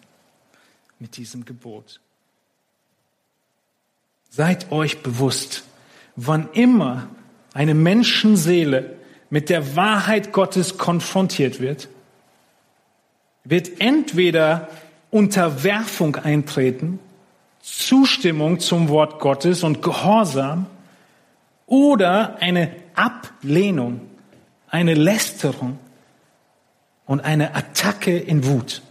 mit 1.01 1.17
diesem 1.17 1.45
Gebot. 1.45 2.01
Seid 4.31 4.71
euch 4.71 5.03
bewusst, 5.03 5.65
wann 6.15 6.49
immer 6.53 7.09
eine 7.53 7.75
Menschenseele 7.75 8.97
mit 9.29 9.51
der 9.51 9.75
Wahrheit 9.75 10.33
Gottes 10.33 10.79
konfrontiert 10.79 11.61
wird, 11.61 11.89
wird 13.45 13.81
entweder 13.81 14.69
Unterwerfung 15.11 16.17
eintreten, 16.17 16.99
Zustimmung 17.61 18.61
zum 18.61 18.89
Wort 18.89 19.21
Gottes 19.21 19.63
und 19.63 19.83
Gehorsam, 19.83 20.67
oder 21.67 22.37
eine 22.41 22.75
Ablehnung, 22.95 24.03
eine 24.69 24.95
Lästerung 24.95 25.79
und 27.07 27.21
eine 27.21 27.55
Attacke 27.55 28.17
in 28.19 28.45
Wut. 28.47 28.83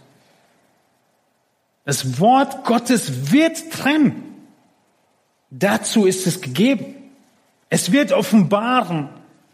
Das 1.84 2.18
Wort 2.18 2.64
Gottes 2.64 3.32
wird 3.32 3.70
trennen. 3.70 4.22
Dazu 5.50 6.06
ist 6.06 6.26
es 6.26 6.40
gegeben. 6.40 6.94
Es 7.68 7.92
wird 7.92 8.12
offenbaren, 8.12 9.08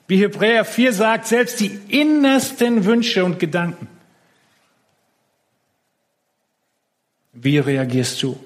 wie 0.07 0.19
Hebräer 0.23 0.65
4 0.65 0.93
sagt, 0.93 1.27
selbst 1.27 1.61
die 1.61 1.79
innersten 1.89 2.85
Wünsche 2.85 3.25
und 3.25 3.39
Gedanken. 3.39 3.89
Wie 7.41 7.59
reagierst 7.59 8.23
du? 8.23 8.39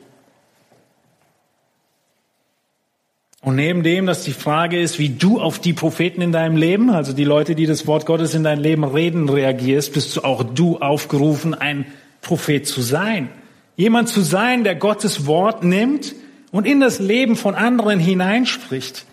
Und 3.41 3.57
neben 3.57 3.83
dem, 3.83 4.07
dass 4.07 4.23
die 4.23 4.33
Frage 4.33 4.81
ist, 4.81 4.99
wie 5.01 5.09
du 5.09 5.41
auf 5.41 5.59
die 5.59 5.73
Propheten 5.73 6.23
in 6.23 6.31
deinem 6.31 6.57
Leben, 6.57 6.91
also 6.91 7.13
die 7.13 7.25
Leute, 7.25 7.57
die 7.57 7.67
das 7.67 7.89
Wort 7.89 8.07
Gottes 8.07 8.35
in 8.35 8.45
dein 8.45 8.61
Leben 8.61 8.85
reden, 8.85 9.29
reagierst, 9.29 9.95
bist 9.95 10.17
du 10.17 10.21
auch 10.23 10.45
du 10.45 10.79
aufgerufen, 10.79 11.55
ein 11.55 11.87
Prophet 12.21 12.67
zu 12.67 12.83
sein. 12.83 13.31
Jemand 13.77 14.09
zu 14.09 14.21
sein, 14.21 14.63
der 14.63 14.77
Gottes 14.77 15.27
Wort 15.27 15.65
nimmt 15.65 16.15
und 16.53 16.67
in 16.67 16.79
das 16.79 17.01
Leben 17.01 17.35
von 17.35 17.57
anderen 17.57 17.99
hineinspricht. 17.99 19.07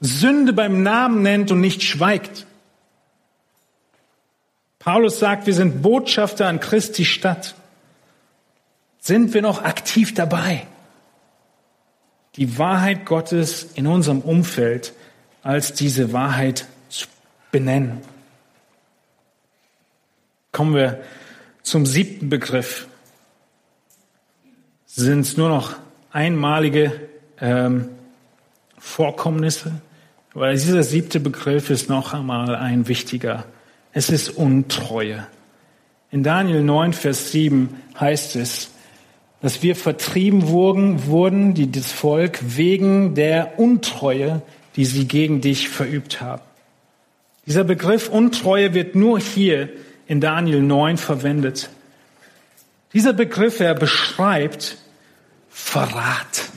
Sünde 0.00 0.54
beim 0.54 0.82
Namen 0.82 1.20
nennt 1.20 1.50
und 1.50 1.60
nicht 1.60 1.82
schweigt. 1.82 2.46
Paulus 4.78 5.18
sagt, 5.18 5.46
wir 5.46 5.54
sind 5.54 5.82
Botschafter 5.82 6.46
an 6.46 6.60
Christi 6.60 7.04
Stadt. 7.04 7.54
Sind 9.04 9.34
wir 9.34 9.42
noch 9.42 9.62
aktiv 9.62 10.14
dabei? 10.14 10.66
die 12.36 12.58
Wahrheit 12.58 13.04
Gottes 13.04 13.68
in 13.74 13.86
unserem 13.86 14.20
Umfeld 14.20 14.92
als 15.42 15.72
diese 15.72 16.12
Wahrheit 16.12 16.66
zu 16.88 17.06
benennen. 17.52 18.00
Kommen 20.52 20.74
wir 20.74 21.02
zum 21.62 21.86
siebten 21.86 22.28
Begriff. 22.28 22.86
Sind 24.86 25.20
es 25.20 25.36
nur 25.36 25.48
noch 25.48 25.76
einmalige 26.12 27.08
ähm, 27.40 27.88
Vorkommnisse? 28.78 29.72
Weil 30.32 30.54
dieser 30.54 30.82
siebte 30.82 31.20
Begriff 31.20 31.70
ist 31.70 31.88
noch 31.88 32.14
einmal 32.14 32.56
ein 32.56 32.88
wichtiger. 32.88 33.44
Es 33.92 34.10
ist 34.10 34.30
Untreue. 34.30 35.26
In 36.10 36.22
Daniel 36.22 36.62
9, 36.62 36.92
Vers 36.92 37.30
7 37.30 37.80
heißt 37.98 38.36
es, 38.36 38.70
dass 39.44 39.62
wir 39.62 39.76
vertrieben 39.76 40.48
wurden, 40.48 41.04
wurden, 41.04 41.52
die 41.52 41.70
das 41.70 41.92
Volk 41.92 42.38
wegen 42.56 43.14
der 43.14 43.58
Untreue, 43.58 44.40
die 44.74 44.86
sie 44.86 45.06
gegen 45.06 45.42
dich 45.42 45.68
verübt 45.68 46.22
haben. 46.22 46.40
Dieser 47.44 47.62
Begriff 47.62 48.08
Untreue 48.08 48.72
wird 48.72 48.94
nur 48.94 49.20
hier 49.20 49.68
in 50.06 50.22
Daniel 50.22 50.62
9 50.62 50.96
verwendet. 50.96 51.68
Dieser 52.94 53.12
Begriff, 53.12 53.60
er 53.60 53.74
beschreibt 53.74 54.78
Verrat. 55.50 56.48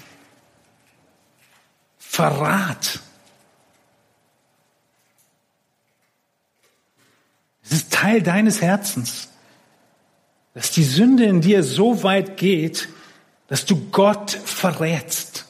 Verrat. 1.98 3.02
Es 7.66 7.74
ist 7.74 7.92
Teil 7.92 8.22
deines 8.22 8.62
Herzens 8.62 9.28
dass 10.58 10.72
die 10.72 10.84
Sünde 10.84 11.24
in 11.26 11.40
dir 11.40 11.62
so 11.62 12.02
weit 12.02 12.36
geht, 12.36 12.90
dass 13.48 13.68
du 13.68 13.92
Gott 13.92 14.32
verrätst. 14.32 15.46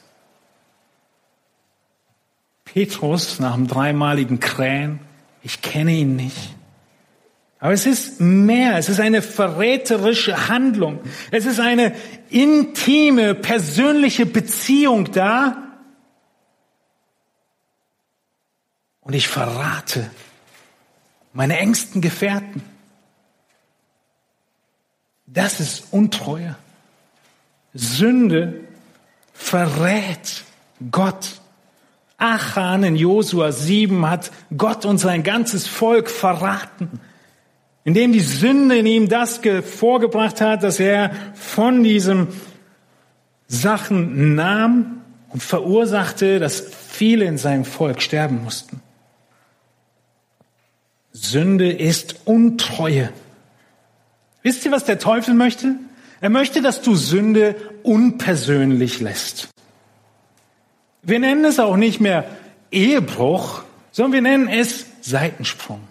Petrus 2.66 3.40
nach 3.40 3.56
dem 3.56 3.70
dreimaligen 3.70 4.42
Krähen, 4.42 5.00
ich 5.44 5.62
kenne 5.62 5.94
ihn 5.94 6.18
nicht. 6.18 6.54
Aber 7.60 7.72
es 7.72 7.86
ist 7.86 8.20
mehr, 8.20 8.78
es 8.78 8.90
ist 8.90 9.00
eine 9.00 9.22
verräterische 9.22 10.50
Handlung. 10.50 11.00
Es 11.32 11.46
ist 11.46 11.62
eine 11.62 11.96
intime, 12.30 13.34
persönliche 13.34 14.26
Beziehung 14.26 15.10
da. 15.14 15.70
Und 19.00 19.14
ich 19.14 19.30
verrate 19.30 20.12
meine 21.32 21.60
engsten 21.60 22.02
Gefährten. 22.02 22.62
Das 25.28 25.60
ist 25.60 25.92
Untreue. 25.92 26.56
Sünde 27.74 28.62
verrät 29.34 30.44
Gott. 30.90 31.42
Achan 32.18 32.84
in 32.84 32.96
Josua 32.96 33.52
7 33.52 34.10
hat 34.10 34.32
Gott 34.58 34.86
und 34.86 34.98
sein 34.98 35.22
ganzes 35.22 35.68
Volk 35.68 36.10
verraten, 36.10 37.00
indem 37.84 38.12
die 38.12 38.22
Sünde 38.22 38.80
in 38.80 38.88
ihm 38.88 39.08
das 39.08 39.40
vorgebracht 39.64 40.42
hat, 40.42 40.64
dass 40.64 40.80
er 40.80 41.12
von 41.36 41.84
diesen 41.84 42.30
Sachen 43.48 44.34
nahm 44.34 45.02
und 45.30 45.44
verursachte, 45.44 46.40
dass 46.40 46.60
viele 46.60 47.26
in 47.26 47.38
seinem 47.38 47.66
Volk 47.66 48.02
sterben 48.02 48.44
mussten. 48.44 48.82
Sünde 51.12 51.72
ist 51.72 52.22
Untreue. 52.26 53.12
Wisst 54.48 54.64
ihr, 54.64 54.72
was 54.72 54.86
der 54.86 54.98
Teufel 54.98 55.34
möchte? 55.34 55.76
Er 56.22 56.30
möchte, 56.30 56.62
dass 56.62 56.82
du 56.82 56.96
Sünde 56.96 57.54
unpersönlich 57.84 59.02
lässt. 59.02 59.50
Wir 61.02 61.20
nennen 61.20 61.44
es 61.44 61.60
auch 61.60 61.76
nicht 61.76 62.00
mehr 62.00 62.24
Ehebruch, 62.72 63.64
sondern 63.92 64.14
wir 64.14 64.22
nennen 64.22 64.48
es 64.48 64.86
Seitensprung 65.02 65.82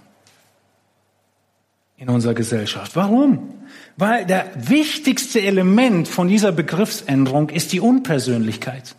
in 1.99 2.09
unserer 2.09 2.33
Gesellschaft. 2.33 2.97
Warum? 2.97 3.53
Weil 3.99 4.25
der 4.25 4.51
wichtigste 4.55 5.43
Element 5.43 6.09
von 6.09 6.27
dieser 6.27 6.51
Begriffsänderung 6.51 7.51
ist 7.51 7.75
die 7.75 7.81
Unpersönlichkeit. 7.81 8.97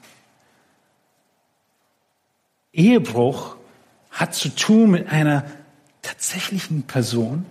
Ehebruch 2.73 3.55
hat 4.11 4.35
zu 4.35 4.49
tun 4.49 4.91
mit 4.91 5.09
einer 5.09 5.45
tatsächlichen 6.03 6.83
Person, 6.83 7.47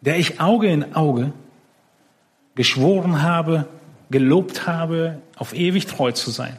der 0.00 0.18
ich 0.18 0.40
Auge 0.40 0.68
in 0.68 0.94
Auge 0.94 1.32
geschworen 2.54 3.22
habe, 3.22 3.66
gelobt 4.10 4.66
habe, 4.66 5.20
auf 5.36 5.54
ewig 5.54 5.86
treu 5.86 6.12
zu 6.12 6.30
sein, 6.30 6.56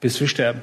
bis 0.00 0.20
wir 0.20 0.28
sterben. 0.28 0.62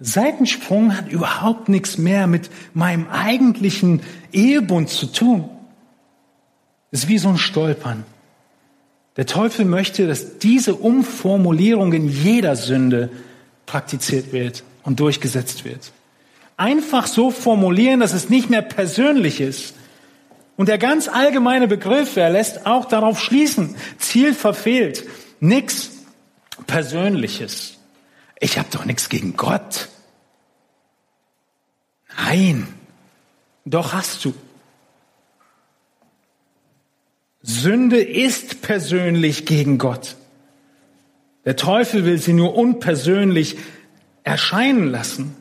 Seitensprung 0.00 0.96
hat 0.96 1.08
überhaupt 1.08 1.68
nichts 1.68 1.98
mehr 1.98 2.26
mit 2.26 2.50
meinem 2.74 3.08
eigentlichen 3.08 4.02
Ehebund 4.32 4.88
zu 4.88 5.06
tun. 5.06 5.48
Ist 6.90 7.08
wie 7.08 7.18
so 7.18 7.28
ein 7.28 7.38
Stolpern. 7.38 8.04
Der 9.16 9.26
Teufel 9.26 9.64
möchte, 9.64 10.06
dass 10.06 10.38
diese 10.38 10.74
Umformulierung 10.74 11.92
in 11.92 12.08
jeder 12.08 12.56
Sünde 12.56 13.10
praktiziert 13.66 14.32
wird 14.32 14.64
und 14.82 15.00
durchgesetzt 15.00 15.64
wird. 15.64 15.92
Einfach 16.56 17.06
so 17.06 17.30
formulieren, 17.30 18.00
dass 18.00 18.12
es 18.12 18.28
nicht 18.28 18.50
mehr 18.50 18.62
persönlich 18.62 19.40
ist, 19.40 19.74
und 20.56 20.68
der 20.68 20.78
ganz 20.78 21.08
allgemeine 21.08 21.68
Begriff, 21.68 22.16
er 22.16 22.30
lässt 22.30 22.66
auch 22.66 22.84
darauf 22.84 23.20
schließen, 23.20 23.74
Ziel 23.98 24.34
verfehlt, 24.34 25.04
nichts 25.40 25.90
Persönliches. 26.66 27.78
Ich 28.38 28.58
habe 28.58 28.68
doch 28.70 28.84
nichts 28.84 29.08
gegen 29.08 29.36
Gott. 29.36 29.88
Nein, 32.16 32.68
doch 33.64 33.92
hast 33.92 34.24
du. 34.24 34.34
Sünde 37.42 38.00
ist 38.00 38.62
persönlich 38.62 39.44
gegen 39.44 39.78
Gott. 39.78 40.16
Der 41.44 41.56
Teufel 41.56 42.04
will 42.06 42.18
sie 42.18 42.32
nur 42.32 42.56
unpersönlich 42.56 43.58
erscheinen 44.22 44.86
lassen. 44.86 45.36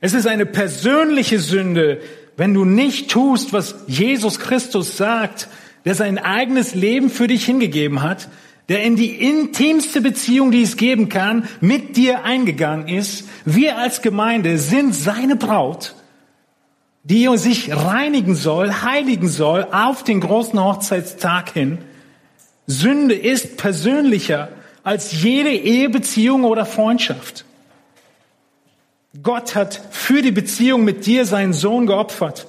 Es 0.00 0.14
ist 0.14 0.26
eine 0.26 0.46
persönliche 0.46 1.38
Sünde, 1.38 2.00
wenn 2.38 2.54
du 2.54 2.64
nicht 2.64 3.10
tust, 3.10 3.52
was 3.52 3.74
Jesus 3.88 4.38
Christus 4.38 4.96
sagt, 4.96 5.48
der 5.84 5.96
sein 5.96 6.18
eigenes 6.18 6.74
Leben 6.74 7.10
für 7.10 7.26
dich 7.26 7.44
hingegeben 7.44 8.00
hat, 8.00 8.28
der 8.68 8.84
in 8.84 8.94
die 8.94 9.10
intimste 9.10 10.00
Beziehung, 10.00 10.52
die 10.52 10.62
es 10.62 10.76
geben 10.76 11.08
kann, 11.08 11.48
mit 11.60 11.96
dir 11.96 12.22
eingegangen 12.22 12.86
ist. 12.86 13.28
Wir 13.44 13.76
als 13.76 14.02
Gemeinde 14.02 14.58
sind 14.58 14.94
seine 14.94 15.34
Braut, 15.34 15.96
die 17.02 17.28
sich 17.38 17.74
reinigen 17.74 18.36
soll, 18.36 18.72
heiligen 18.72 19.28
soll 19.28 19.66
auf 19.72 20.04
den 20.04 20.20
großen 20.20 20.62
Hochzeitstag 20.62 21.52
hin. 21.52 21.78
Sünde 22.68 23.14
ist 23.14 23.56
persönlicher 23.56 24.50
als 24.84 25.22
jede 25.22 25.50
Ehebeziehung 25.50 26.44
oder 26.44 26.66
Freundschaft. 26.66 27.46
Gott 29.22 29.54
hat 29.54 29.80
für 29.90 30.22
die 30.22 30.30
Beziehung 30.30 30.84
mit 30.84 31.06
dir 31.06 31.24
seinen 31.24 31.52
Sohn 31.52 31.86
geopfert. 31.86 32.46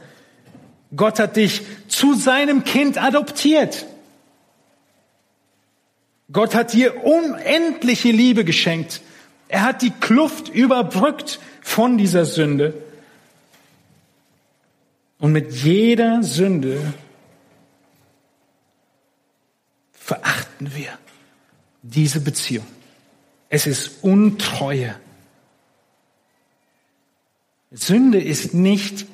Gott 0.95 1.19
hat 1.19 1.35
dich 1.35 1.61
zu 1.87 2.13
seinem 2.13 2.63
Kind 2.63 3.01
adoptiert. 3.01 3.85
Gott 6.31 6.53
hat 6.53 6.73
dir 6.73 7.03
unendliche 7.03 8.11
Liebe 8.11 8.43
geschenkt. 8.43 9.01
Er 9.47 9.63
hat 9.63 9.81
die 9.81 9.91
Kluft 9.91 10.49
überbrückt 10.49 11.39
von 11.61 11.97
dieser 11.97 12.25
Sünde. 12.25 12.73
Und 15.19 15.31
mit 15.31 15.51
jeder 15.51 16.23
Sünde 16.23 16.93
verachten 19.91 20.75
wir 20.75 20.89
diese 21.81 22.21
Beziehung. 22.21 22.65
Es 23.49 23.65
ist 23.65 24.03
Untreue. 24.03 24.95
Sünde 27.71 28.19
ist 28.19 28.53
nicht 28.53 29.05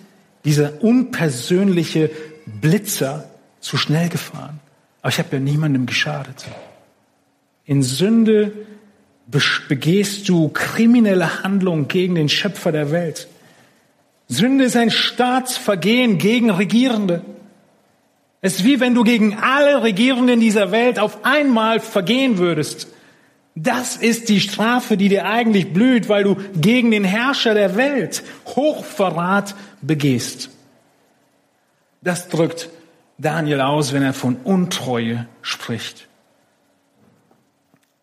dieser 0.45 0.81
unpersönliche 0.83 2.11
Blitzer 2.45 3.29
zu 3.59 3.77
schnell 3.77 4.09
gefahren. 4.09 4.59
Aber 5.01 5.09
ich 5.09 5.19
habe 5.19 5.29
ja 5.33 5.39
niemandem 5.39 5.85
geschadet. 5.85 6.45
In 7.65 7.83
Sünde 7.83 8.53
begehst 9.67 10.29
du 10.29 10.49
kriminelle 10.49 11.43
Handlungen 11.43 11.87
gegen 11.87 12.15
den 12.15 12.29
Schöpfer 12.29 12.71
der 12.71 12.91
Welt. 12.91 13.27
Sünde 14.27 14.65
ist 14.65 14.75
ein 14.75 14.91
Staatsvergehen 14.91 16.17
gegen 16.17 16.49
Regierende. 16.49 17.23
Es 18.41 18.57
ist 18.57 18.65
wie 18.65 18.79
wenn 18.79 18.93
du 18.93 19.03
gegen 19.03 19.35
alle 19.35 19.81
Regierenden 19.81 20.39
dieser 20.39 20.71
Welt 20.71 20.99
auf 20.99 21.25
einmal 21.25 21.79
vergehen 21.79 22.37
würdest. 22.37 22.87
Das 23.55 23.95
ist 23.95 24.27
die 24.27 24.41
Strafe, 24.41 24.97
die 24.97 25.07
dir 25.07 25.25
eigentlich 25.25 25.71
blüht, 25.71 26.09
weil 26.09 26.25
du 26.25 26.35
gegen 26.55 26.91
den 26.91 27.05
Herrscher 27.05 27.53
der 27.53 27.77
Welt 27.77 28.21
Hochverrat 28.47 29.55
begehst. 29.81 30.49
Das 32.01 32.27
drückt 32.27 32.69
Daniel 33.17 33.61
aus, 33.61 33.93
wenn 33.93 34.03
er 34.03 34.13
von 34.13 34.35
Untreue 34.43 35.25
spricht. 35.41 36.07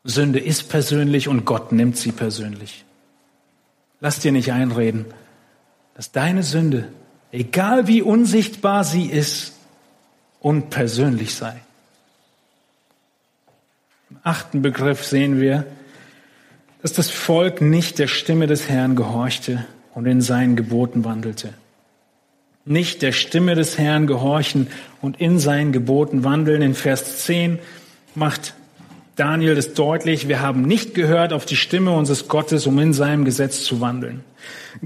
Sünde 0.04 0.40
ist 0.40 0.70
persönlich 0.70 1.28
und 1.28 1.44
Gott 1.44 1.70
nimmt 1.70 1.98
sie 1.98 2.12
persönlich. 2.12 2.84
Lass 4.00 4.18
dir 4.18 4.32
nicht 4.32 4.52
einreden, 4.52 5.04
dass 5.94 6.10
deine 6.10 6.42
Sünde, 6.42 6.88
egal 7.30 7.86
wie 7.86 8.02
unsichtbar 8.02 8.84
sie 8.84 9.04
ist, 9.04 9.52
unpersönlich 10.40 11.34
sei. 11.34 11.60
Achten 14.22 14.62
Begriff 14.62 15.04
sehen 15.04 15.40
wir, 15.40 15.66
dass 16.80 16.92
das 16.92 17.10
Volk 17.10 17.60
nicht 17.60 17.98
der 17.98 18.08
Stimme 18.08 18.46
des 18.46 18.68
Herrn 18.68 18.96
gehorchte 18.96 19.64
und 19.94 20.06
in 20.06 20.20
seinen 20.20 20.56
Geboten 20.56 21.04
wandelte. 21.04 21.54
Nicht 22.64 23.02
der 23.02 23.12
Stimme 23.12 23.56
des 23.56 23.78
Herrn 23.78 24.06
gehorchen 24.06 24.68
und 25.00 25.20
in 25.20 25.40
seinen 25.40 25.72
Geboten 25.72 26.22
wandeln. 26.22 26.62
In 26.62 26.74
Vers 26.74 27.24
10 27.24 27.58
macht 28.14 28.54
Daniel 29.16 29.54
das 29.54 29.74
deutlich, 29.74 30.28
wir 30.28 30.40
haben 30.40 30.62
nicht 30.62 30.94
gehört 30.94 31.32
auf 31.32 31.44
die 31.44 31.56
Stimme 31.56 31.92
unseres 31.92 32.28
Gottes, 32.28 32.66
um 32.66 32.78
in 32.78 32.92
seinem 32.92 33.24
Gesetz 33.24 33.64
zu 33.64 33.80
wandeln. 33.80 34.24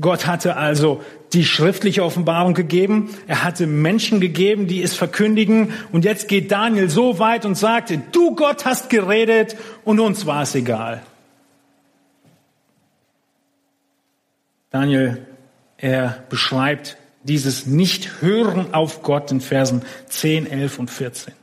Gott 0.00 0.26
hatte 0.26 0.56
also 0.56 1.02
die 1.32 1.44
schriftliche 1.44 2.04
Offenbarung 2.04 2.54
gegeben, 2.54 3.10
er 3.26 3.42
hatte 3.42 3.66
Menschen 3.66 4.20
gegeben, 4.20 4.66
die 4.68 4.82
es 4.82 4.94
verkündigen, 4.94 5.72
und 5.92 6.04
jetzt 6.04 6.28
geht 6.28 6.50
Daniel 6.52 6.88
so 6.88 7.18
weit 7.18 7.44
und 7.44 7.56
sagt, 7.56 7.92
du 8.12 8.34
Gott 8.34 8.64
hast 8.64 8.90
geredet 8.90 9.56
und 9.84 10.00
uns 10.00 10.26
war 10.26 10.42
es 10.42 10.54
egal. 10.54 11.02
Daniel, 14.70 15.26
er 15.78 16.24
beschreibt 16.28 16.96
dieses 17.22 17.66
Nicht-Hören 17.66 18.72
auf 18.72 19.02
Gott 19.02 19.30
in 19.30 19.40
Versen 19.40 19.82
10, 20.08 20.46
11 20.46 20.78
und 20.78 20.90
14. 20.90 21.34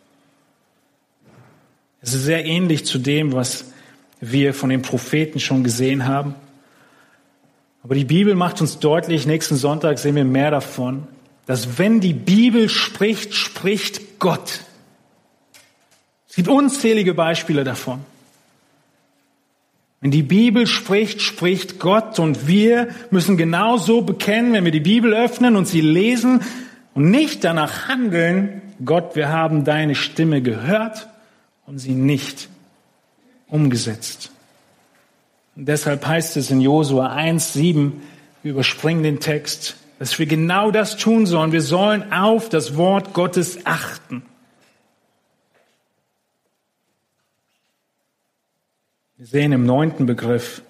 Es 2.01 2.13
ist 2.13 2.23
sehr 2.23 2.45
ähnlich 2.45 2.85
zu 2.85 2.99
dem, 2.99 3.33
was 3.33 3.71
wir 4.19 4.53
von 4.53 4.69
den 4.69 4.81
Propheten 4.81 5.39
schon 5.39 5.63
gesehen 5.63 6.05
haben. 6.05 6.35
Aber 7.83 7.95
die 7.95 8.05
Bibel 8.05 8.33
macht 8.33 8.61
uns 8.61 8.79
deutlich, 8.79 9.27
nächsten 9.27 9.57
Sonntag 9.57 9.99
sehen 9.99 10.15
wir 10.15 10.23
mehr 10.23 10.51
davon, 10.51 11.07
dass 11.45 11.77
wenn 11.77 11.99
die 11.99 12.13
Bibel 12.13 12.69
spricht, 12.69 13.33
spricht 13.33 14.19
Gott. 14.19 14.61
Es 16.29 16.35
gibt 16.35 16.47
unzählige 16.47 17.13
Beispiele 17.13 17.65
davon. 17.65 17.99
Wenn 19.99 20.11
die 20.11 20.23
Bibel 20.23 20.67
spricht, 20.67 21.21
spricht 21.21 21.79
Gott 21.79 22.19
und 22.19 22.47
wir 22.47 22.89
müssen 23.11 23.37
genauso 23.37 24.01
bekennen, 24.01 24.53
wenn 24.53 24.65
wir 24.65 24.71
die 24.71 24.79
Bibel 24.79 25.13
öffnen 25.13 25.55
und 25.55 25.65
sie 25.65 25.81
lesen 25.81 26.41
und 26.93 27.09
nicht 27.09 27.43
danach 27.43 27.87
handeln, 27.87 28.61
Gott, 28.83 29.15
wir 29.15 29.29
haben 29.29 29.63
deine 29.63 29.95
Stimme 29.95 30.41
gehört 30.41 31.07
und 31.65 31.79
sie 31.79 31.93
nicht 31.93 32.49
umgesetzt. 33.47 34.32
Und 35.55 35.67
deshalb 35.67 36.05
heißt 36.05 36.37
es 36.37 36.49
in 36.49 36.61
Josua 36.61 37.13
1, 37.13 37.53
7, 37.53 38.01
wir 38.41 38.51
überspringen 38.51 39.03
den 39.03 39.19
Text, 39.19 39.75
dass 39.99 40.17
wir 40.19 40.25
genau 40.25 40.71
das 40.71 40.97
tun 40.97 41.25
sollen. 41.25 41.51
Wir 41.51 41.61
sollen 41.61 42.11
auf 42.11 42.49
das 42.49 42.75
Wort 42.75 43.13
Gottes 43.13 43.65
achten. 43.65 44.23
Wir 49.17 49.27
sehen 49.27 49.53
im 49.53 49.65
neunten 49.65 50.05
Begriff, 50.05 50.61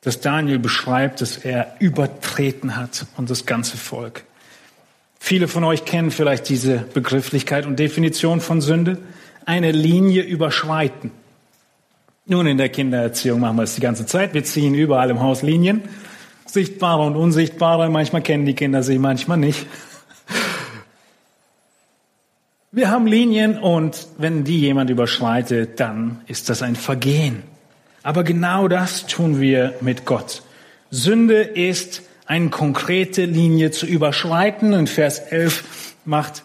dass 0.00 0.20
Daniel 0.20 0.58
beschreibt, 0.58 1.20
dass 1.20 1.36
er 1.36 1.76
übertreten 1.78 2.76
hat 2.76 3.06
und 3.16 3.30
das 3.30 3.46
ganze 3.46 3.76
Volk. 3.76 4.24
Viele 5.20 5.46
von 5.46 5.64
euch 5.64 5.84
kennen 5.84 6.10
vielleicht 6.10 6.48
diese 6.48 6.78
Begrifflichkeit 6.78 7.66
und 7.66 7.78
Definition 7.78 8.40
von 8.40 8.60
Sünde. 8.60 8.98
Eine 9.44 9.70
Linie 9.70 10.22
überschreiten. 10.22 11.12
Nun, 12.30 12.46
in 12.46 12.58
der 12.58 12.68
Kindererziehung 12.68 13.40
machen 13.40 13.56
wir 13.56 13.62
es 13.62 13.74
die 13.74 13.80
ganze 13.80 14.04
Zeit. 14.04 14.34
Wir 14.34 14.44
ziehen 14.44 14.74
überall 14.74 15.08
im 15.08 15.20
Haus 15.20 15.40
Linien. 15.40 15.80
Sichtbare 16.44 17.00
und 17.02 17.16
unsichtbare. 17.16 17.88
Manchmal 17.88 18.20
kennen 18.20 18.44
die 18.44 18.52
Kinder 18.52 18.82
sie, 18.82 18.98
manchmal 18.98 19.38
nicht. 19.38 19.64
Wir 22.70 22.90
haben 22.90 23.06
Linien 23.06 23.58
und 23.58 24.08
wenn 24.18 24.44
die 24.44 24.60
jemand 24.60 24.90
überschreitet, 24.90 25.80
dann 25.80 26.20
ist 26.26 26.50
das 26.50 26.60
ein 26.60 26.76
Vergehen. 26.76 27.44
Aber 28.02 28.24
genau 28.24 28.68
das 28.68 29.06
tun 29.06 29.40
wir 29.40 29.76
mit 29.80 30.04
Gott. 30.04 30.42
Sünde 30.90 31.40
ist 31.40 32.02
eine 32.26 32.50
konkrete 32.50 33.24
Linie 33.24 33.70
zu 33.70 33.86
überschreiten. 33.86 34.74
In 34.74 34.86
Vers 34.86 35.18
11 35.18 35.94
macht 36.04 36.42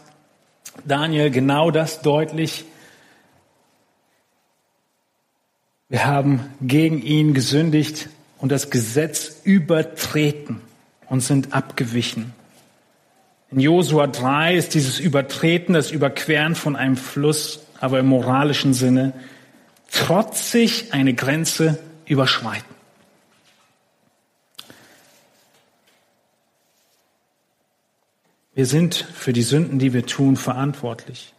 Daniel 0.86 1.30
genau 1.30 1.72
das 1.72 2.02
deutlich. 2.02 2.64
Wir 5.94 6.08
haben 6.08 6.52
gegen 6.60 7.04
ihn 7.04 7.36
gesündigt 7.36 8.10
und 8.40 8.52
das 8.52 8.72
Gesetz 8.72 9.42
übertreten 9.44 10.60
und 11.08 11.22
sind 11.22 11.54
abgewichen. 11.54 12.34
In 13.52 13.60
Josua 13.60 14.08
3 14.08 14.56
ist 14.56 14.74
dieses 14.74 14.98
Übertreten, 15.00 15.76
das 15.76 15.92
Überqueren 15.92 16.56
von 16.56 16.76
einem 16.76 16.98
Fluss, 16.98 17.60
aber 17.80 18.00
im 18.00 18.08
moralischen 18.08 18.74
Sinne, 18.74 19.14
trotzig 19.92 20.94
eine 20.94 21.14
Grenze 21.14 21.78
überschreiten. 22.08 22.74
Wir 28.56 28.66
sind 28.66 28.96
für 28.96 29.32
die 29.32 29.44
Sünden, 29.44 29.78
die 29.78 29.94
wir 29.94 30.08
tun, 30.08 30.38
verantwortlich. 30.38 31.36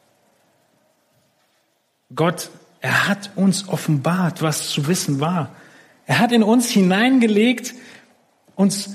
Gott, 2.14 2.50
er 2.84 3.08
hat 3.08 3.30
uns 3.34 3.66
offenbart, 3.70 4.42
was 4.42 4.68
zu 4.68 4.86
wissen 4.88 5.18
war. 5.18 5.48
Er 6.04 6.18
hat 6.18 6.32
in 6.32 6.42
uns 6.42 6.68
hineingelegt, 6.68 7.72
uns 8.56 8.90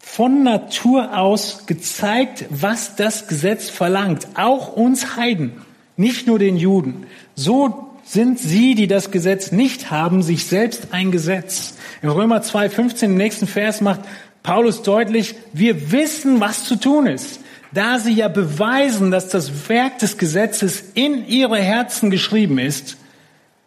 von 0.00 0.42
Natur 0.42 1.16
aus 1.16 1.66
gezeigt, 1.66 2.46
was 2.50 2.96
das 2.96 3.28
Gesetz 3.28 3.70
verlangt. 3.70 4.26
Auch 4.34 4.72
uns 4.72 5.14
Heiden, 5.14 5.52
nicht 5.96 6.26
nur 6.26 6.40
den 6.40 6.56
Juden. 6.56 7.06
So 7.36 7.92
sind 8.02 8.40
sie, 8.40 8.74
die 8.74 8.88
das 8.88 9.12
Gesetz 9.12 9.52
nicht 9.52 9.92
haben, 9.92 10.24
sich 10.24 10.46
selbst 10.46 10.88
ein 10.90 11.12
Gesetz. 11.12 11.74
In 12.02 12.08
Römer 12.08 12.42
2,15 12.42 13.04
im 13.04 13.14
nächsten 13.14 13.46
Vers 13.46 13.80
macht 13.80 14.00
Paulus 14.42 14.82
deutlich, 14.82 15.36
wir 15.52 15.92
wissen, 15.92 16.40
was 16.40 16.64
zu 16.64 16.74
tun 16.74 17.06
ist 17.06 17.38
da 17.74 17.98
sie 17.98 18.12
ja 18.12 18.28
beweisen, 18.28 19.10
dass 19.10 19.30
das 19.30 19.66
Werk 19.70 19.98
des 19.98 20.18
Gesetzes 20.18 20.84
in 20.92 21.26
ihre 21.26 21.56
Herzen 21.56 22.10
geschrieben 22.10 22.58
ist, 22.58 22.98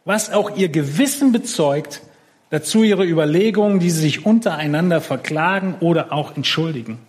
was 0.06 0.32
auch 0.32 0.56
ihr 0.56 0.70
Gewissen 0.70 1.32
bezeugt, 1.32 2.02
dazu 2.52 2.84
ihre 2.84 3.06
Überlegungen, 3.06 3.80
die 3.80 3.90
sie 3.90 4.02
sich 4.02 4.26
untereinander 4.26 5.02
verklagen 5.02 5.76
oder 5.82 6.14
auch 6.14 6.36
entschuldigen. 6.36 7.00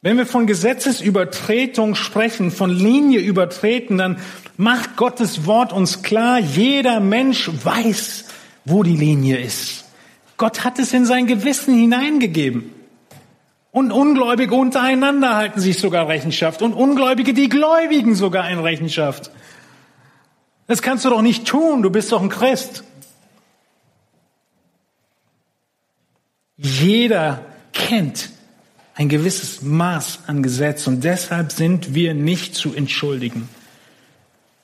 Wenn 0.00 0.16
wir 0.16 0.26
von 0.26 0.48
Gesetzesübertretung 0.48 1.94
sprechen, 1.94 2.50
von 2.50 2.70
Linie 2.70 3.20
übertreten, 3.20 3.98
dann 3.98 4.18
macht 4.56 4.96
Gottes 4.96 5.46
Wort 5.46 5.72
uns 5.72 6.02
klar, 6.02 6.40
jeder 6.40 6.98
Mensch 6.98 7.48
weiß, 7.62 8.24
wo 8.64 8.82
die 8.82 8.96
Linie 8.96 9.38
ist. 9.38 9.84
Gott 10.38 10.64
hat 10.64 10.80
es 10.80 10.92
in 10.92 11.04
sein 11.04 11.28
Gewissen 11.28 11.78
hineingegeben. 11.78 12.72
Und 13.70 13.92
Ungläubige 13.92 14.54
untereinander 14.54 15.36
halten 15.36 15.60
sich 15.60 15.78
sogar 15.78 16.08
Rechenschaft. 16.08 16.62
Und 16.62 16.74
Ungläubige, 16.74 17.32
die 17.32 17.48
Gläubigen 17.48 18.16
sogar 18.16 18.50
in 18.50 18.58
Rechenschaft. 18.58 19.30
Das 20.72 20.80
kannst 20.80 21.04
du 21.04 21.10
doch 21.10 21.20
nicht 21.20 21.46
tun. 21.46 21.82
Du 21.82 21.90
bist 21.90 22.12
doch 22.12 22.22
ein 22.22 22.30
Christ. 22.30 22.82
Jeder 26.56 27.44
kennt 27.74 28.30
ein 28.94 29.10
gewisses 29.10 29.60
Maß 29.60 30.20
an 30.28 30.42
Gesetz 30.42 30.86
und 30.86 31.04
deshalb 31.04 31.52
sind 31.52 31.94
wir 31.94 32.14
nicht 32.14 32.54
zu 32.54 32.72
entschuldigen. 32.72 33.50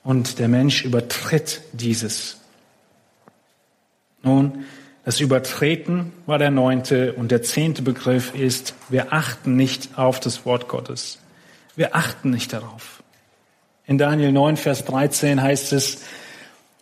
Und 0.03 0.39
der 0.39 0.47
Mensch 0.47 0.83
übertritt 0.83 1.61
dieses. 1.73 2.37
Nun, 4.23 4.65
das 5.05 5.19
Übertreten 5.19 6.11
war 6.25 6.39
der 6.39 6.49
neunte 6.49 7.13
und 7.13 7.29
der 7.29 7.43
zehnte 7.43 7.83
Begriff 7.83 8.33
ist, 8.33 8.73
wir 8.89 9.13
achten 9.13 9.55
nicht 9.55 9.99
auf 9.99 10.19
das 10.19 10.43
Wort 10.43 10.69
Gottes. 10.69 11.19
Wir 11.75 11.95
achten 11.95 12.31
nicht 12.31 12.51
darauf. 12.51 13.03
In 13.89 13.97
Daniel 13.97 14.31
9, 14.31 14.55
Vers 14.55 14.85
13 14.85 15.41
heißt 15.41 15.73
es, 15.73 16.03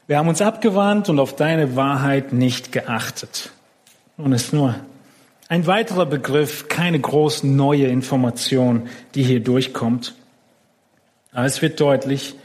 Wir 0.08 0.18
haben 0.18 0.28
uns 0.28 0.42
abgewandt 0.42 1.08
und 1.08 1.22
auf 1.22 1.38
deine 1.38 1.78
Wahrheit 1.78 2.34
nicht 2.34 2.74
geachtet. 2.74 3.52
Nun 4.18 4.34
ist 4.34 4.52
nur 4.52 4.76
ein 5.48 5.68
weiterer 5.68 6.06
Begriff, 6.06 6.68
keine 6.68 7.00
groß 7.00 7.44
neue 7.44 7.88
Information, 7.88 8.90
die 9.16 9.24
hier 9.24 9.40
durchkommt. 9.40 10.16
Aber 11.32 11.46
es 11.46 11.62
wird 11.62 11.80
deutlich, 11.80 12.36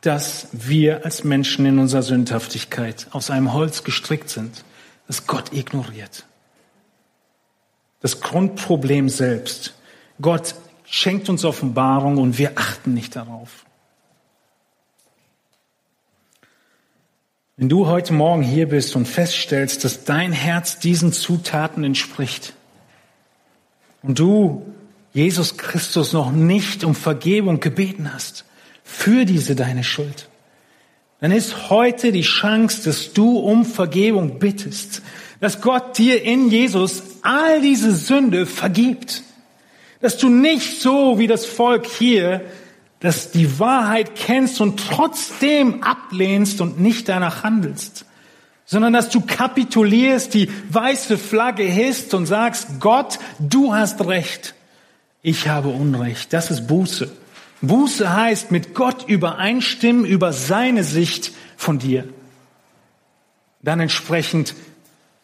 dass 0.00 0.48
wir 0.50 1.04
als 1.04 1.22
Menschen 1.22 1.64
in 1.64 1.78
unserer 1.78 2.02
Sündhaftigkeit 2.02 3.06
aus 3.12 3.30
einem 3.30 3.52
Holz 3.52 3.84
gestrickt 3.84 4.30
sind, 4.30 4.64
das 5.06 5.28
Gott 5.28 5.52
ignoriert. 5.52 6.26
Das 8.00 8.20
Grundproblem 8.20 9.08
selbst. 9.08 9.74
Gott 10.20 10.56
schenkt 10.86 11.28
uns 11.28 11.44
Offenbarung 11.44 12.18
und 12.18 12.36
wir 12.36 12.58
achten 12.58 12.94
nicht 12.94 13.14
darauf. 13.14 13.64
Wenn 17.62 17.68
du 17.68 17.86
heute 17.86 18.12
Morgen 18.12 18.42
hier 18.42 18.68
bist 18.68 18.96
und 18.96 19.06
feststellst, 19.06 19.84
dass 19.84 20.02
dein 20.02 20.32
Herz 20.32 20.80
diesen 20.80 21.12
Zutaten 21.12 21.84
entspricht 21.84 22.54
und 24.02 24.18
du 24.18 24.66
Jesus 25.12 25.56
Christus 25.58 26.12
noch 26.12 26.32
nicht 26.32 26.82
um 26.82 26.96
Vergebung 26.96 27.60
gebeten 27.60 28.12
hast 28.12 28.46
für 28.82 29.24
diese 29.24 29.54
deine 29.54 29.84
Schuld, 29.84 30.28
dann 31.20 31.30
ist 31.30 31.70
heute 31.70 32.10
die 32.10 32.22
Chance, 32.22 32.82
dass 32.82 33.12
du 33.12 33.38
um 33.38 33.64
Vergebung 33.64 34.40
bittest, 34.40 35.00
dass 35.38 35.60
Gott 35.60 35.98
dir 35.98 36.20
in 36.20 36.50
Jesus 36.50 37.04
all 37.22 37.60
diese 37.60 37.94
Sünde 37.94 38.44
vergibt, 38.44 39.22
dass 40.00 40.18
du 40.18 40.28
nicht 40.28 40.80
so 40.80 41.20
wie 41.20 41.28
das 41.28 41.46
Volk 41.46 41.86
hier 41.86 42.40
dass 43.02 43.32
die 43.32 43.58
Wahrheit 43.58 44.14
kennst 44.14 44.60
und 44.60 44.78
trotzdem 44.78 45.82
ablehnst 45.82 46.60
und 46.60 46.80
nicht 46.80 47.08
danach 47.08 47.42
handelst, 47.42 48.06
sondern 48.64 48.92
dass 48.92 49.10
du 49.10 49.20
kapitulierst, 49.20 50.32
die 50.34 50.48
weiße 50.70 51.18
Flagge 51.18 51.64
hisst 51.64 52.14
und 52.14 52.26
sagst, 52.26 52.78
Gott, 52.78 53.18
du 53.40 53.74
hast 53.74 54.06
Recht, 54.06 54.54
ich 55.20 55.48
habe 55.48 55.68
Unrecht. 55.68 56.32
Das 56.32 56.52
ist 56.52 56.68
Buße. 56.68 57.10
Buße 57.60 58.12
heißt 58.12 58.52
mit 58.52 58.72
Gott 58.72 59.08
übereinstimmen 59.08 60.04
über 60.04 60.32
seine 60.32 60.84
Sicht 60.84 61.32
von 61.56 61.80
dir. 61.80 62.08
Dann 63.62 63.80
entsprechend 63.80 64.54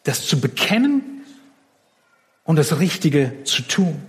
das 0.03 0.27
zu 0.27 0.39
bekennen 0.41 1.23
und 2.43 2.57
das 2.57 2.79
Richtige 2.79 3.43
zu 3.45 3.61
tun. 3.61 4.01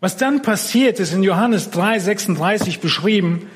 Was 0.00 0.16
dann 0.16 0.42
passiert, 0.42 1.00
ist 1.00 1.12
in 1.12 1.22
Johannes 1.22 1.70
3, 1.70 1.98
36 1.98 2.80
beschrieben, 2.80 3.48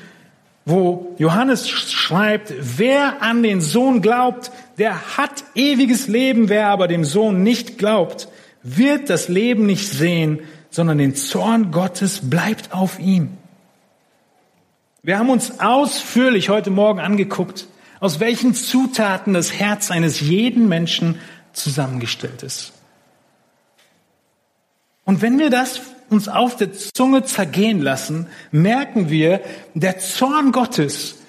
wo 0.65 1.15
Johannes 1.17 1.69
schreibt, 1.69 2.53
wer 2.59 3.21
an 3.21 3.43
den 3.43 3.61
Sohn 3.61 4.01
glaubt, 4.01 4.51
der 4.77 5.17
hat 5.17 5.43
ewiges 5.55 6.07
Leben, 6.07 6.49
wer 6.49 6.67
aber 6.67 6.87
dem 6.87 7.03
Sohn 7.03 7.43
nicht 7.43 7.77
glaubt, 7.77 8.27
wird 8.63 9.09
das 9.09 9.27
Leben 9.27 9.65
nicht 9.65 9.87
sehen, 9.87 10.39
sondern 10.69 10.97
den 10.97 11.15
Zorn 11.15 11.71
Gottes 11.71 12.29
bleibt 12.29 12.73
auf 12.73 12.99
ihm. 12.99 13.37
Wir 15.03 15.17
haben 15.17 15.29
uns 15.29 15.59
ausführlich 15.59 16.49
heute 16.49 16.69
Morgen 16.69 16.99
angeguckt, 16.99 17.67
aus 17.99 18.19
welchen 18.19 18.53
Zutaten 18.53 19.33
das 19.33 19.53
Herz 19.53 19.89
eines 19.89 20.19
jeden 20.21 20.69
Menschen 20.69 21.19
zusammengestellt 21.53 22.43
ist. 22.43 22.73
Und 25.05 25.21
wenn 25.21 25.39
wir 25.39 25.49
das 25.49 25.81
uns 26.11 26.27
auf 26.27 26.57
der 26.57 26.73
Zunge 26.73 27.23
zergehen 27.23 27.81
lassen, 27.81 28.27
merken 28.51 29.09
wir, 29.09 29.41
der 29.73 29.99
Zorn 29.99 30.51
Gottes, 30.51 31.19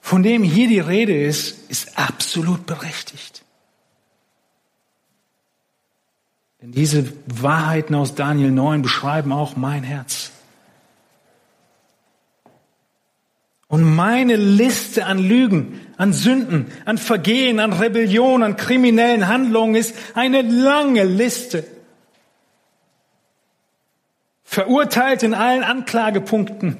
von 0.00 0.22
dem 0.22 0.42
hier 0.42 0.68
die 0.68 0.80
Rede 0.80 1.14
ist, 1.14 1.70
ist 1.70 1.98
absolut 1.98 2.66
berechtigt. 2.66 3.44
Denn 6.62 6.72
diese 6.72 7.12
Wahrheiten 7.26 7.94
aus 7.94 8.14
Daniel 8.14 8.50
9 8.50 8.82
beschreiben 8.82 9.32
auch 9.32 9.54
mein 9.54 9.82
Herz. 9.82 10.30
Und 13.68 13.84
meine 13.84 14.36
Liste 14.36 15.06
an 15.06 15.18
Lügen, 15.18 15.80
an 15.96 16.12
Sünden, 16.12 16.66
an 16.84 16.98
Vergehen, 16.98 17.58
an 17.58 17.72
Rebellion, 17.72 18.42
an 18.42 18.56
kriminellen 18.56 19.28
Handlungen 19.28 19.74
ist 19.74 19.94
eine 20.14 20.42
lange 20.42 21.04
Liste 21.04 21.64
verurteilt 24.52 25.22
in 25.22 25.32
allen 25.32 25.62
Anklagepunkten. 25.62 26.76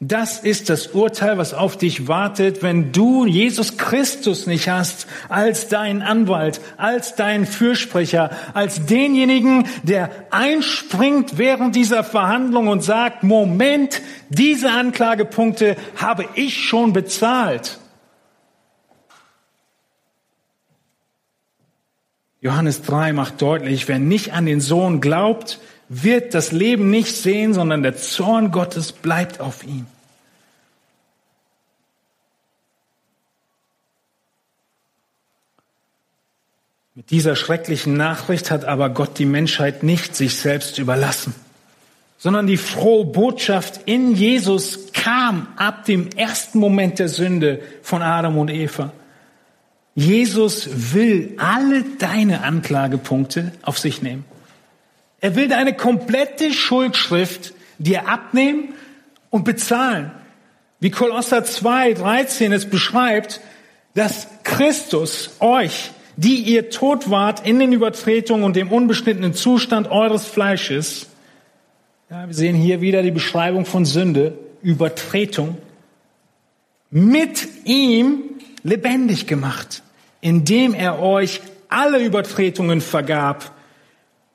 Das 0.00 0.38
ist 0.38 0.68
das 0.68 0.88
Urteil, 0.88 1.38
was 1.38 1.54
auf 1.54 1.78
dich 1.78 2.08
wartet, 2.08 2.62
wenn 2.62 2.92
du 2.92 3.24
Jesus 3.24 3.78
Christus 3.78 4.46
nicht 4.46 4.68
hast 4.68 5.06
als 5.30 5.68
dein 5.68 6.02
Anwalt, 6.02 6.60
als 6.76 7.16
dein 7.16 7.46
Fürsprecher, 7.46 8.30
als 8.52 8.84
denjenigen, 8.84 9.66
der 9.82 10.10
einspringt 10.30 11.38
während 11.38 11.74
dieser 11.74 12.04
Verhandlung 12.04 12.68
und 12.68 12.84
sagt, 12.84 13.22
Moment, 13.22 14.02
diese 14.28 14.70
Anklagepunkte 14.70 15.76
habe 15.96 16.26
ich 16.34 16.62
schon 16.66 16.92
bezahlt. 16.92 17.78
Johannes 22.42 22.82
3 22.82 23.14
macht 23.14 23.40
deutlich, 23.40 23.88
wer 23.88 23.98
nicht 23.98 24.34
an 24.34 24.44
den 24.44 24.60
Sohn 24.60 25.00
glaubt, 25.00 25.60
wird 25.92 26.34
das 26.34 26.52
Leben 26.52 26.88
nicht 26.88 27.16
sehen, 27.16 27.52
sondern 27.52 27.82
der 27.82 27.96
Zorn 27.96 28.52
Gottes 28.52 28.92
bleibt 28.92 29.40
auf 29.40 29.64
ihm. 29.64 29.86
Mit 36.94 37.10
dieser 37.10 37.34
schrecklichen 37.34 37.96
Nachricht 37.96 38.52
hat 38.52 38.64
aber 38.64 38.88
Gott 38.90 39.18
die 39.18 39.24
Menschheit 39.24 39.82
nicht 39.82 40.14
sich 40.14 40.36
selbst 40.36 40.78
überlassen, 40.78 41.34
sondern 42.18 42.46
die 42.46 42.56
frohe 42.56 43.06
Botschaft 43.06 43.80
in 43.86 44.14
Jesus 44.14 44.92
kam 44.92 45.48
ab 45.56 45.86
dem 45.86 46.10
ersten 46.10 46.60
Moment 46.60 47.00
der 47.00 47.08
Sünde 47.08 47.62
von 47.82 48.00
Adam 48.00 48.38
und 48.38 48.48
Eva. 48.48 48.92
Jesus 49.96 50.68
will 50.94 51.34
alle 51.38 51.82
deine 51.98 52.42
Anklagepunkte 52.42 53.50
auf 53.62 53.78
sich 53.78 54.02
nehmen. 54.02 54.29
Er 55.20 55.36
will 55.36 55.48
deine 55.48 55.74
komplette 55.74 56.52
Schuldschrift 56.52 57.52
dir 57.78 58.08
abnehmen 58.08 58.74
und 59.30 59.44
bezahlen. 59.44 60.10
Wie 60.80 60.90
Kolosser 60.90 61.44
2, 61.44 61.94
13 61.94 62.52
es 62.52 62.68
beschreibt, 62.68 63.40
dass 63.94 64.28
Christus 64.44 65.36
euch, 65.40 65.90
die 66.16 66.36
ihr 66.36 66.70
tot 66.70 67.10
wart 67.10 67.46
in 67.46 67.58
den 67.58 67.72
Übertretungen 67.72 68.44
und 68.44 68.56
dem 68.56 68.72
unbeschnittenen 68.72 69.34
Zustand 69.34 69.90
eures 69.90 70.26
Fleisches, 70.26 71.06
ja, 72.08 72.26
wir 72.26 72.34
sehen 72.34 72.56
hier 72.56 72.80
wieder 72.80 73.02
die 73.02 73.12
Beschreibung 73.12 73.66
von 73.66 73.84
Sünde, 73.84 74.36
Übertretung, 74.62 75.58
mit 76.90 77.46
ihm 77.64 78.22
lebendig 78.62 79.26
gemacht, 79.26 79.82
indem 80.20 80.74
er 80.74 81.00
euch 81.00 81.40
alle 81.68 82.02
Übertretungen 82.02 82.80
vergab 82.80 83.52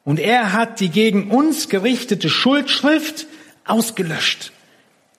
und 0.06 0.20
er 0.20 0.54
hat 0.54 0.80
die 0.80 0.90
gegen 0.90 1.30
uns 1.32 1.68
gerichtete 1.68 2.30
Schuldschrift 2.30 3.28
ausgelöscht, 3.66 4.54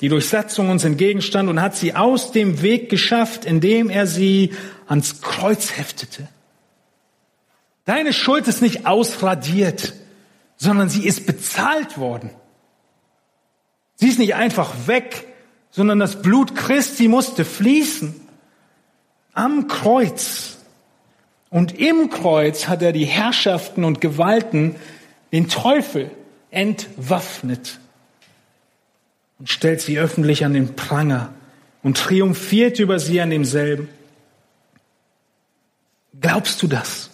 die 0.01 0.09
durch 0.09 0.29
Satzung 0.29 0.71
uns 0.71 0.85
entgegenstand 0.85 1.51
und 1.51 1.61
hat 1.61 1.77
sie 1.77 1.95
aus 1.95 2.33
dem 2.33 2.63
Weg 2.63 2.89
geschafft, 2.89 3.45
indem 3.45 3.91
er 3.91 4.07
sie 4.07 4.55
ans 4.87 5.21
Kreuz 5.21 5.77
heftete. 5.77 6.29
Deine 7.85 8.13
Schuld 8.13 8.49
ist 8.49 8.63
nicht 8.63 8.87
ausradiert, 8.87 9.93
sondern 10.57 10.89
sie 10.89 11.05
ist 11.05 11.27
bezahlt 11.27 11.99
worden. 11.99 12.31
Sie 13.97 14.09
ist 14.09 14.19
nicht 14.19 14.35
einfach 14.35 14.73
weg, 14.87 15.27
sondern 15.71 15.99
das 15.99 16.23
Blut 16.23 16.55
Christi 16.55 17.09
musste 17.09 17.45
fließen. 17.45 18.15
Am 19.33 19.67
Kreuz 19.67 20.56
und 21.57 21.79
im 21.79 22.11
Kreuz 22.11 22.69
hat 22.69 22.83
er 22.83 22.93
die 22.93 23.07
Herrschaften 23.07 23.85
und 23.85 24.03
Gewalten, 24.03 24.77
den 25.33 25.49
Teufel, 25.49 26.11
entwaffnet 26.51 27.81
und 29.39 29.49
stellt 29.49 29.81
sie 29.81 29.99
öffentlich 29.99 30.45
an 30.45 30.53
den 30.53 30.77
Pranger 30.77 31.33
und 31.83 31.97
triumphiert 31.97 32.79
über 32.79 32.99
sie 32.99 33.23
an 33.23 33.31
demselben. 33.31 33.89
Glaubst 36.21 36.63
du 36.63 36.67
das? 36.67 37.09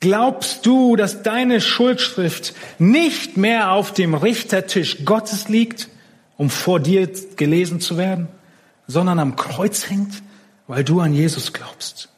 Glaubst 0.00 0.66
du, 0.66 0.94
dass 0.94 1.22
deine 1.22 1.62
Schuldschrift 1.62 2.52
nicht 2.78 3.38
mehr 3.38 3.72
auf 3.72 3.94
dem 3.94 4.12
Richtertisch 4.12 5.06
Gottes 5.06 5.48
liegt, 5.48 5.88
um 6.36 6.50
vor 6.50 6.80
dir 6.80 7.10
gelesen 7.36 7.80
zu 7.80 7.96
werden, 7.96 8.28
sondern 8.86 9.18
am 9.20 9.36
Kreuz 9.36 9.88
hängt, 9.88 10.22
weil 10.66 10.84
du 10.84 11.00
an 11.00 11.14
Jesus 11.14 11.54
glaubst? 11.54 12.10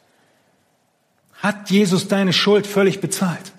Hat 1.43 1.71
Jesus 1.71 2.09
deine 2.09 2.33
Schuld 2.33 2.67
völlig 2.67 3.01
bezahlt. 3.01 3.53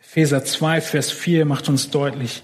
Epheser 0.00 0.44
2, 0.44 0.80
Vers 0.80 1.10
4 1.10 1.44
macht 1.44 1.68
uns 1.68 1.90
deutlich, 1.90 2.42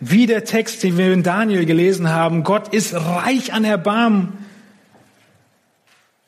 Wie 0.00 0.26
der 0.26 0.44
Text, 0.44 0.82
den 0.82 0.98
wir 0.98 1.12
in 1.12 1.22
Daniel 1.22 1.64
gelesen 1.64 2.08
haben, 2.08 2.42
Gott 2.42 2.74
ist 2.74 2.94
reich 2.94 3.52
an 3.52 3.64
Erbarmen. 3.64 4.32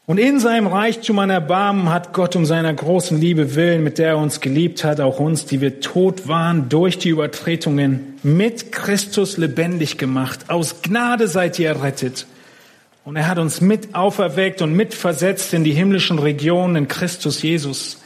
Und 0.06 0.18
in 0.18 0.38
seinem 0.38 0.66
Reichtum 0.66 1.18
an 1.18 1.30
Erbarmen 1.30 1.88
hat 1.88 2.12
Gott 2.12 2.36
um 2.36 2.44
seiner 2.44 2.74
großen 2.74 3.18
Liebe 3.18 3.54
willen, 3.54 3.82
mit 3.82 3.98
der 3.98 4.10
er 4.10 4.18
uns 4.18 4.40
geliebt 4.40 4.84
hat, 4.84 5.00
auch 5.00 5.18
uns, 5.18 5.46
die 5.46 5.60
wir 5.62 5.80
tot 5.80 6.28
waren 6.28 6.68
durch 6.68 6.98
die 6.98 7.08
Übertretungen, 7.08 8.14
mit 8.22 8.70
Christus 8.70 9.38
lebendig 9.38 9.96
gemacht. 9.96 10.50
Aus 10.50 10.82
Gnade 10.82 11.26
seid 11.26 11.58
ihr 11.58 11.68
errettet. 11.68 12.26
Und 13.04 13.16
er 13.16 13.28
hat 13.28 13.38
uns 13.38 13.60
mit 13.60 13.94
auferweckt 13.94 14.62
und 14.62 14.72
mitversetzt 14.72 15.52
in 15.52 15.62
die 15.62 15.72
himmlischen 15.72 16.18
Regionen 16.18 16.76
in 16.76 16.88
Christus 16.88 17.42
Jesus, 17.42 18.00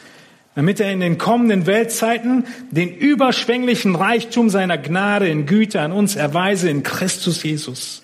damit 0.56 0.80
er 0.80 0.92
in 0.92 0.98
den 0.98 1.18
kommenden 1.18 1.66
Weltzeiten 1.66 2.46
den 2.72 2.92
überschwänglichen 2.92 3.94
Reichtum 3.94 4.50
seiner 4.50 4.76
Gnade 4.76 5.28
in 5.28 5.46
Güte 5.46 5.80
an 5.80 5.92
uns 5.92 6.16
erweise 6.16 6.68
in 6.68 6.82
Christus 6.82 7.44
Jesus. 7.44 8.02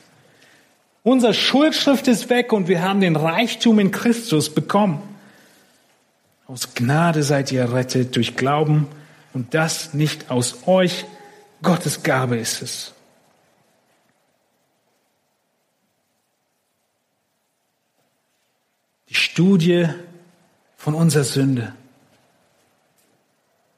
Unser 1.02 1.34
Schuldschrift 1.34 2.06
ist 2.06 2.30
weg 2.30 2.52
und 2.52 2.68
wir 2.68 2.80
haben 2.80 3.00
den 3.00 3.16
Reichtum 3.16 3.80
in 3.80 3.90
Christus 3.90 4.54
bekommen. 4.54 5.02
Aus 6.46 6.74
Gnade 6.74 7.22
seid 7.24 7.50
ihr 7.50 7.72
rettet 7.72 8.14
durch 8.14 8.36
Glauben 8.36 8.86
und 9.32 9.52
das 9.52 9.94
nicht 9.94 10.30
aus 10.30 10.66
euch. 10.66 11.04
Gottes 11.62 12.04
Gabe 12.04 12.36
ist 12.36 12.62
es. 12.62 12.93
Die 19.14 19.20
Studie 19.20 19.86
von 20.76 20.94
unserer 20.94 21.22
Sünde 21.22 21.72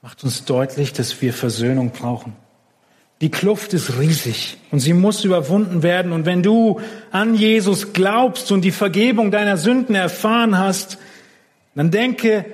macht 0.01 0.25
uns 0.25 0.47
deutlich, 0.47 0.95
dass 0.95 1.21
wir 1.21 1.35
Versöhnung 1.35 1.91
brauchen. 1.91 2.33
Die 3.21 3.31
Kluft 3.31 3.75
ist 3.75 3.99
riesig 3.99 4.57
und 4.71 4.81
sie 4.81 4.95
muss 4.95 5.25
überwunden 5.25 5.83
werden. 5.83 6.13
Und 6.13 6.25
wenn 6.25 6.43
du 6.43 6.81
an 7.11 7.35
Jesus 7.35 7.93
glaubst 7.93 8.51
und 8.51 8.63
die 8.63 8.71
Vergebung 8.71 9.31
deiner 9.31 9.59
Sünden 9.59 9.95
erfahren 9.95 10.59
hast, 10.59 10.97
dann 11.75 11.91
denke 11.91 12.47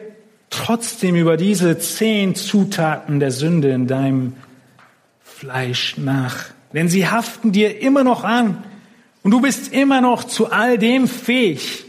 trotzdem 0.51 1.15
über 1.15 1.37
diese 1.37 1.79
zehn 1.79 2.35
Zutaten 2.35 3.21
der 3.21 3.31
Sünde 3.31 3.71
in 3.71 3.87
deinem 3.87 4.35
Fleisch 5.23 5.99
nach. 5.99 6.47
Denn 6.73 6.89
sie 6.89 7.07
haften 7.07 7.53
dir 7.53 7.81
immer 7.81 8.03
noch 8.03 8.25
an 8.25 8.65
und 9.23 9.31
du 9.31 9.41
bist 9.41 9.73
immer 9.73 10.01
noch 10.01 10.25
zu 10.25 10.51
all 10.51 10.79
dem 10.79 11.07
fähig. 11.07 11.87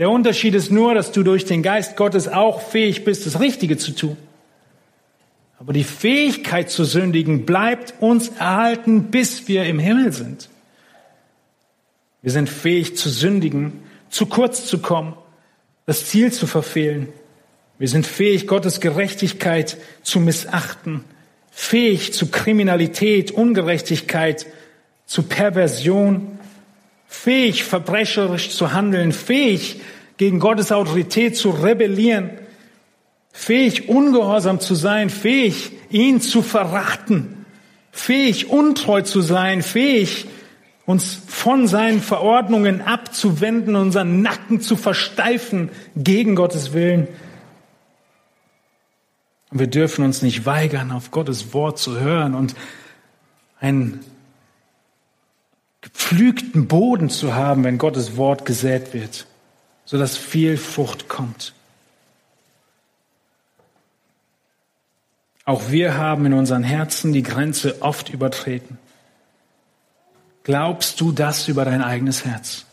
Der 0.00 0.08
Unterschied 0.08 0.54
ist 0.54 0.70
nur, 0.70 0.94
dass 0.94 1.12
du 1.12 1.22
durch 1.22 1.44
den 1.44 1.62
Geist 1.62 1.94
Gottes 1.94 2.26
auch 2.26 2.62
fähig 2.62 3.04
bist, 3.04 3.26
das 3.26 3.38
Richtige 3.38 3.76
zu 3.76 3.94
tun. 3.94 4.16
Aber 5.58 5.74
die 5.74 5.84
Fähigkeit 5.84 6.70
zu 6.70 6.84
sündigen 6.84 7.44
bleibt 7.44 7.92
uns 8.00 8.28
erhalten, 8.30 9.10
bis 9.10 9.46
wir 9.46 9.66
im 9.66 9.78
Himmel 9.78 10.10
sind. 10.12 10.48
Wir 12.22 12.32
sind 12.32 12.48
fähig 12.48 12.96
zu 12.96 13.10
sündigen, 13.10 13.82
zu 14.08 14.24
kurz 14.24 14.64
zu 14.64 14.78
kommen, 14.78 15.16
das 15.84 16.06
Ziel 16.06 16.32
zu 16.32 16.46
verfehlen. 16.46 17.08
Wir 17.78 17.88
sind 17.88 18.06
fähig, 18.06 18.46
Gottes 18.46 18.80
Gerechtigkeit 18.80 19.76
zu 20.02 20.18
missachten, 20.18 21.04
fähig 21.50 22.14
zu 22.14 22.30
Kriminalität, 22.30 23.32
Ungerechtigkeit, 23.32 24.46
zu 25.04 25.24
Perversion, 25.24 26.39
fähig, 27.10 27.64
verbrecherisch 27.64 28.50
zu 28.50 28.72
handeln, 28.72 29.10
fähig, 29.10 29.80
gegen 30.16 30.38
Gottes 30.38 30.70
Autorität 30.70 31.36
zu 31.36 31.50
rebellieren, 31.50 32.30
fähig, 33.32 33.88
ungehorsam 33.88 34.60
zu 34.60 34.76
sein, 34.76 35.10
fähig, 35.10 35.72
ihn 35.90 36.20
zu 36.20 36.40
verraten, 36.40 37.44
fähig, 37.90 38.48
untreu 38.48 39.02
zu 39.02 39.22
sein, 39.22 39.62
fähig, 39.62 40.26
uns 40.86 41.20
von 41.26 41.66
seinen 41.66 42.00
Verordnungen 42.00 42.80
abzuwenden, 42.80 43.74
unseren 43.74 44.22
Nacken 44.22 44.60
zu 44.60 44.76
versteifen 44.76 45.70
gegen 45.96 46.36
Gottes 46.36 46.72
Willen. 46.72 47.08
Wir 49.50 49.66
dürfen 49.66 50.04
uns 50.04 50.22
nicht 50.22 50.46
weigern, 50.46 50.92
auf 50.92 51.10
Gottes 51.10 51.52
Wort 51.54 51.78
zu 51.78 51.98
hören 51.98 52.34
und 52.34 52.54
einen 53.58 54.00
gepflügten 55.80 56.68
Boden 56.68 57.10
zu 57.10 57.34
haben, 57.34 57.64
wenn 57.64 57.78
Gottes 57.78 58.16
Wort 58.16 58.44
gesät 58.44 58.92
wird, 58.92 59.26
sodass 59.84 60.16
viel 60.16 60.56
Frucht 60.56 61.08
kommt. 61.08 61.54
Auch 65.44 65.70
wir 65.70 65.96
haben 65.96 66.26
in 66.26 66.32
unseren 66.32 66.62
Herzen 66.62 67.12
die 67.12 67.22
Grenze 67.22 67.82
oft 67.82 68.10
übertreten. 68.10 68.78
Glaubst 70.44 71.00
du 71.00 71.12
das 71.12 71.48
über 71.48 71.64
dein 71.64 71.82
eigenes 71.82 72.24
Herz? 72.24 72.66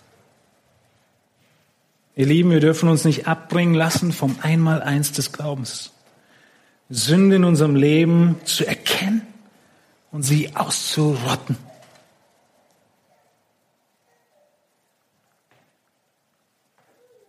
Ihr 2.15 2.25
Lieben, 2.25 2.51
wir 2.51 2.59
dürfen 2.59 2.89
uns 2.89 3.03
nicht 3.03 3.27
abbringen 3.27 3.73
lassen 3.73 4.11
vom 4.11 4.37
Einmaleins 4.41 5.11
des 5.11 5.31
Glaubens. 5.31 5.91
Sünde 6.89 7.35
in 7.35 7.43
unserem 7.43 7.75
Leben 7.75 8.37
zu 8.45 8.65
erkennen 8.65 9.21
und 10.11 10.23
sie 10.23 10.55
auszurotten. 10.55 11.57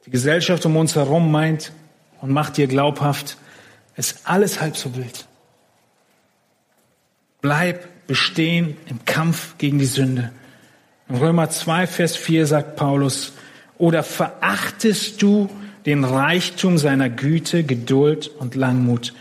Die 0.08 0.12
Gesellschaft 0.12 0.64
um 0.64 0.74
uns 0.78 0.96
herum 0.96 1.30
meint 1.30 1.70
und 2.22 2.30
macht 2.30 2.56
dir 2.56 2.66
glaubhaft, 2.66 3.36
ist 3.94 4.20
alles 4.24 4.58
halb 4.58 4.74
so 4.74 4.96
wild. 4.96 5.26
Bleib 7.42 8.06
bestehen 8.06 8.78
im 8.88 9.04
Kampf 9.04 9.58
gegen 9.58 9.78
die 9.78 9.84
Sünde. 9.84 10.32
In 11.10 11.16
Römer 11.16 11.50
2, 11.50 11.86
Vers 11.86 12.16
4 12.16 12.46
sagt 12.46 12.76
Paulus, 12.76 13.34
oder 13.76 14.02
verachtest 14.02 15.20
du 15.20 15.50
den 15.84 16.04
Reichtum 16.04 16.78
seiner 16.78 17.10
Güte, 17.10 17.62
Geduld 17.62 18.28
und 18.28 18.54
Langmut 18.54 19.12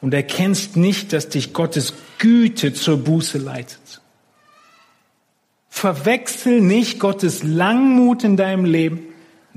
und 0.00 0.14
erkennst 0.14 0.76
nicht, 0.76 1.12
dass 1.12 1.28
dich 1.28 1.54
Gottes 1.54 1.92
Güte 2.18 2.72
zur 2.72 2.98
Buße 3.02 3.38
leitet. 3.38 4.00
Verwechsel 5.70 6.60
nicht 6.60 7.00
Gottes 7.00 7.42
Langmut 7.42 8.22
in 8.22 8.36
deinem 8.36 8.64
Leben 8.64 9.08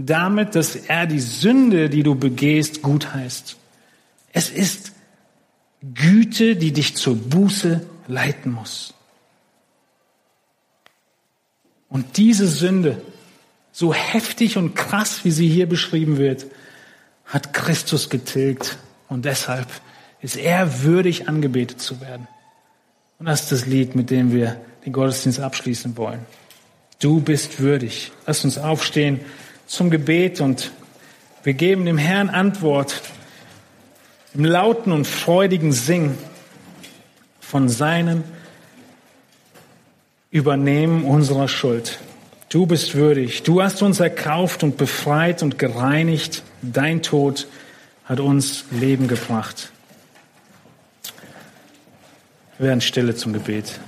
damit, 0.06 0.56
dass 0.56 0.76
er 0.76 1.06
die 1.06 1.20
Sünde, 1.20 1.90
die 1.90 2.04
du 2.04 2.16
begehst, 2.16 2.82
gut 2.82 3.14
heißt. 3.14 3.58
Es 4.32 4.50
ist 4.50 4.94
Güte, 5.94 6.56
die 6.56 6.72
dich 6.72 6.96
zur 6.96 7.16
Buße 7.16 7.86
leiten 8.08 8.52
muss. 8.52 8.94
Und 11.90 12.18
diese 12.18 12.48
Sünde, 12.48 13.02
so 13.72 13.94
heftig 13.94 14.58
und 14.58 14.76
krass, 14.76 15.26
wie 15.26 15.32
sie 15.32 15.48
hier 15.48 15.68
beschrieben 15.68 16.18
wird, 16.18 16.46
hat 17.26 17.54
Christus 17.54 18.10
getilgt. 18.10 18.78
Und 19.10 19.26
deshalb 19.26 19.68
ist 20.22 20.38
er 20.38 20.84
würdig, 20.84 21.28
angebetet 21.28 21.82
zu 21.82 22.00
werden. 22.00 22.28
Und 23.18 23.26
das 23.26 23.44
ist 23.44 23.52
das 23.52 23.66
Lied, 23.66 23.96
mit 23.96 24.12
dem 24.12 24.32
wir 24.32 24.62
den 24.86 24.94
Gottesdienst 24.94 25.40
abschließen 25.40 25.98
wollen. 25.98 26.26
Du 27.00 27.20
bist 27.20 27.60
würdig. 27.60 28.12
Lass 28.26 28.46
uns 28.46 28.58
aufstehen 28.58 29.20
zum 29.70 29.92
Gebet 29.92 30.42
und 30.42 30.72
wir 31.44 31.54
geben 31.54 31.86
dem 31.86 31.98
Herrn 31.98 32.30
Antwort 32.30 33.02
im 34.34 34.44
lauten 34.44 34.92
und 34.92 35.06
freudigen 35.06 35.72
Singen 35.72 36.18
von 37.40 37.70
seinem 37.70 38.24
Übernehmen 40.32 41.06
unserer 41.06 41.48
Schuld. 41.48 42.00
Du 42.50 42.66
bist 42.66 42.96
würdig. 42.96 43.44
Du 43.44 43.62
hast 43.62 43.84
uns 43.84 44.00
erkauft 44.00 44.64
und 44.64 44.78
befreit 44.78 45.44
und 45.44 45.60
gereinigt. 45.60 46.44
Dein 46.64 47.04
Tod 47.04 47.48
hat 48.06 48.20
uns 48.20 48.66
Leben 48.72 49.08
gebracht. 49.08 49.72
Wir 52.58 52.68
werden 52.70 52.82
stille 52.82 53.16
zum 53.16 53.34
Gebet. 53.34 53.80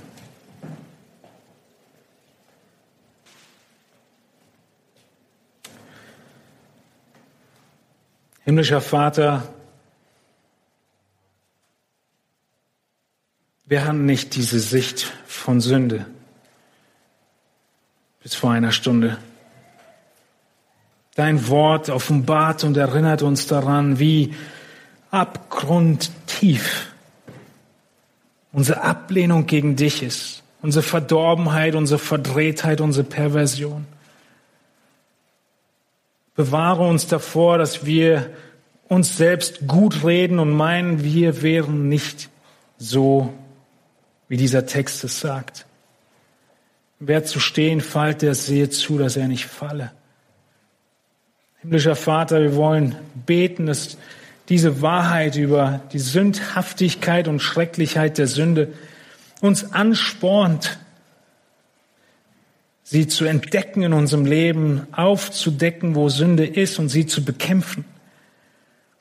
Himmlischer 8.44 8.80
Vater, 8.80 9.42
Wir 13.72 13.86
haben 13.86 14.04
nicht 14.04 14.34
diese 14.34 14.60
Sicht 14.60 15.14
von 15.24 15.62
Sünde 15.62 16.04
bis 18.22 18.34
vor 18.34 18.50
einer 18.50 18.70
Stunde. 18.70 19.16
Dein 21.14 21.48
Wort 21.48 21.88
offenbart 21.88 22.64
und 22.64 22.76
erinnert 22.76 23.22
uns 23.22 23.46
daran, 23.46 23.98
wie 23.98 24.34
abgrundtief 25.10 26.92
unsere 28.52 28.82
Ablehnung 28.82 29.46
gegen 29.46 29.74
dich 29.74 30.02
ist, 30.02 30.42
unsere 30.60 30.82
Verdorbenheit, 30.82 31.74
unsere 31.74 31.98
Verdrehtheit, 31.98 32.82
unsere 32.82 33.06
Perversion. 33.06 33.86
Bewahre 36.34 36.86
uns 36.86 37.06
davor, 37.06 37.58
dass 37.58 37.84
wir 37.84 38.30
uns 38.88 39.16
selbst 39.16 39.66
gut 39.66 40.04
reden 40.04 40.38
und 40.38 40.50
meinen, 40.50 41.02
wir 41.04 41.42
wären 41.42 41.88
nicht 41.88 42.28
so 42.78 43.32
wie 44.28 44.36
dieser 44.38 44.64
Text 44.64 45.04
es 45.04 45.20
sagt. 45.20 45.66
Wer 46.98 47.24
zu 47.24 47.38
stehen 47.38 47.82
fällt, 47.82 48.22
der 48.22 48.34
sehe 48.34 48.70
zu, 48.70 48.96
dass 48.96 49.16
er 49.16 49.28
nicht 49.28 49.44
falle. 49.44 49.92
Himmlischer 51.60 51.96
Vater, 51.96 52.40
wir 52.40 52.56
wollen 52.56 52.96
beten, 53.26 53.66
dass 53.66 53.98
diese 54.48 54.80
Wahrheit 54.82 55.36
über 55.36 55.80
die 55.92 55.98
Sündhaftigkeit 55.98 57.28
und 57.28 57.40
Schrecklichkeit 57.40 58.18
der 58.18 58.26
Sünde 58.26 58.72
uns 59.40 59.72
anspornt, 59.72 60.78
sie 62.92 63.08
zu 63.08 63.24
entdecken 63.24 63.82
in 63.82 63.94
unserem 63.94 64.26
Leben, 64.26 64.86
aufzudecken, 64.92 65.94
wo 65.94 66.10
Sünde 66.10 66.44
ist 66.44 66.78
und 66.78 66.90
sie 66.90 67.06
zu 67.06 67.24
bekämpfen. 67.24 67.86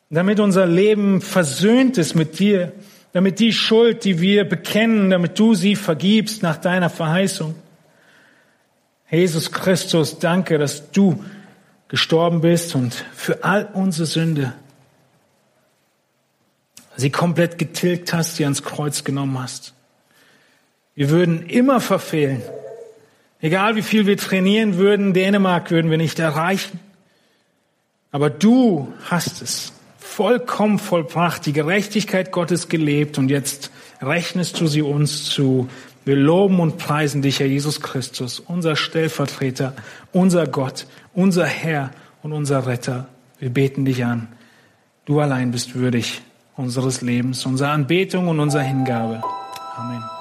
Damit 0.10 0.39
unser 0.39 0.66
Leben 0.66 1.20
versöhnt 1.20 1.98
ist 1.98 2.16
mit 2.16 2.39
dir, 2.39 2.72
damit 3.12 3.42
die 3.42 3.52
Schuld, 3.52 4.06
die 4.06 4.22
wir 4.22 4.46
bekennen, 4.46 5.10
damit 5.10 5.38
du 5.38 5.56
sie 5.56 5.76
vergibst 5.76 6.42
nach 6.42 6.56
deiner 6.56 6.89
Verheißung. 6.89 7.54
Jesus 9.10 9.52
Christus, 9.52 10.20
danke, 10.20 10.58
dass 10.58 10.92
du 10.92 11.22
gestorben 11.89 12.39
bist 12.39 12.76
und 12.76 12.94
für 13.14 13.44
all 13.44 13.68
unsere 13.74 14.06
Sünde 14.06 14.54
sie 16.96 17.10
komplett 17.10 17.58
getilgt 17.58 18.14
hast, 18.14 18.38
sie 18.38 18.46
ans 18.46 18.64
Kreuz 18.64 19.04
genommen 19.04 19.38
hast. 19.38 19.74
Wir 20.96 21.10
würden 21.10 21.46
immer 21.46 21.82
verfehlen. 21.82 22.42
Egal 23.42 23.76
wie 23.76 23.82
viel 23.82 24.06
wir 24.06 24.18
trainieren 24.18 24.78
würden, 24.78 25.14
Dänemark 25.14 25.72
würden 25.72 25.89
wir 25.89 25.98
nicht 25.98 26.20
erreichen. 26.20 26.80
Aber 28.12 28.30
du 28.30 28.94
hast 29.10 29.42
es 29.42 29.74
vollkommen 29.98 30.78
vollbracht, 30.78 31.46
die 31.46 31.54
Gerechtigkeit 31.54 32.32
Gottes 32.32 32.70
gelebt 32.70 33.18
und 33.18 33.30
jetzt 33.30 33.72
rechnest 34.02 34.60
du 34.60 34.68
sie 34.68 34.82
uns 34.82 35.26
zu. 35.26 35.70
Wir 36.04 36.16
loben 36.16 36.60
und 36.60 36.78
preisen 36.78 37.22
dich, 37.22 37.39
Herr 37.39 37.48
Jesus 37.48 37.82
Christus, 37.82 38.39
unser 38.39 38.76
Stellvertreter, 38.76 39.74
unser 40.12 40.48
Gott, 40.48 40.86
unser 41.14 41.46
Herr 41.46 41.92
und 42.22 42.34
unser 42.34 42.68
Retter. 42.68 43.08
Wir 43.39 43.50
beten 43.50 43.86
dich 43.86 44.04
an. 44.04 44.28
Du 45.06 45.20
allein 45.20 45.52
bist 45.52 45.76
würdig 45.76 46.22
unseres 46.58 47.02
Lebens, 47.02 47.46
unserer 47.46 47.72
Anbetung 47.72 48.28
und 48.28 48.39
unserer 48.39 48.64
Hingabe. 48.64 49.22
Amen. 49.76 50.20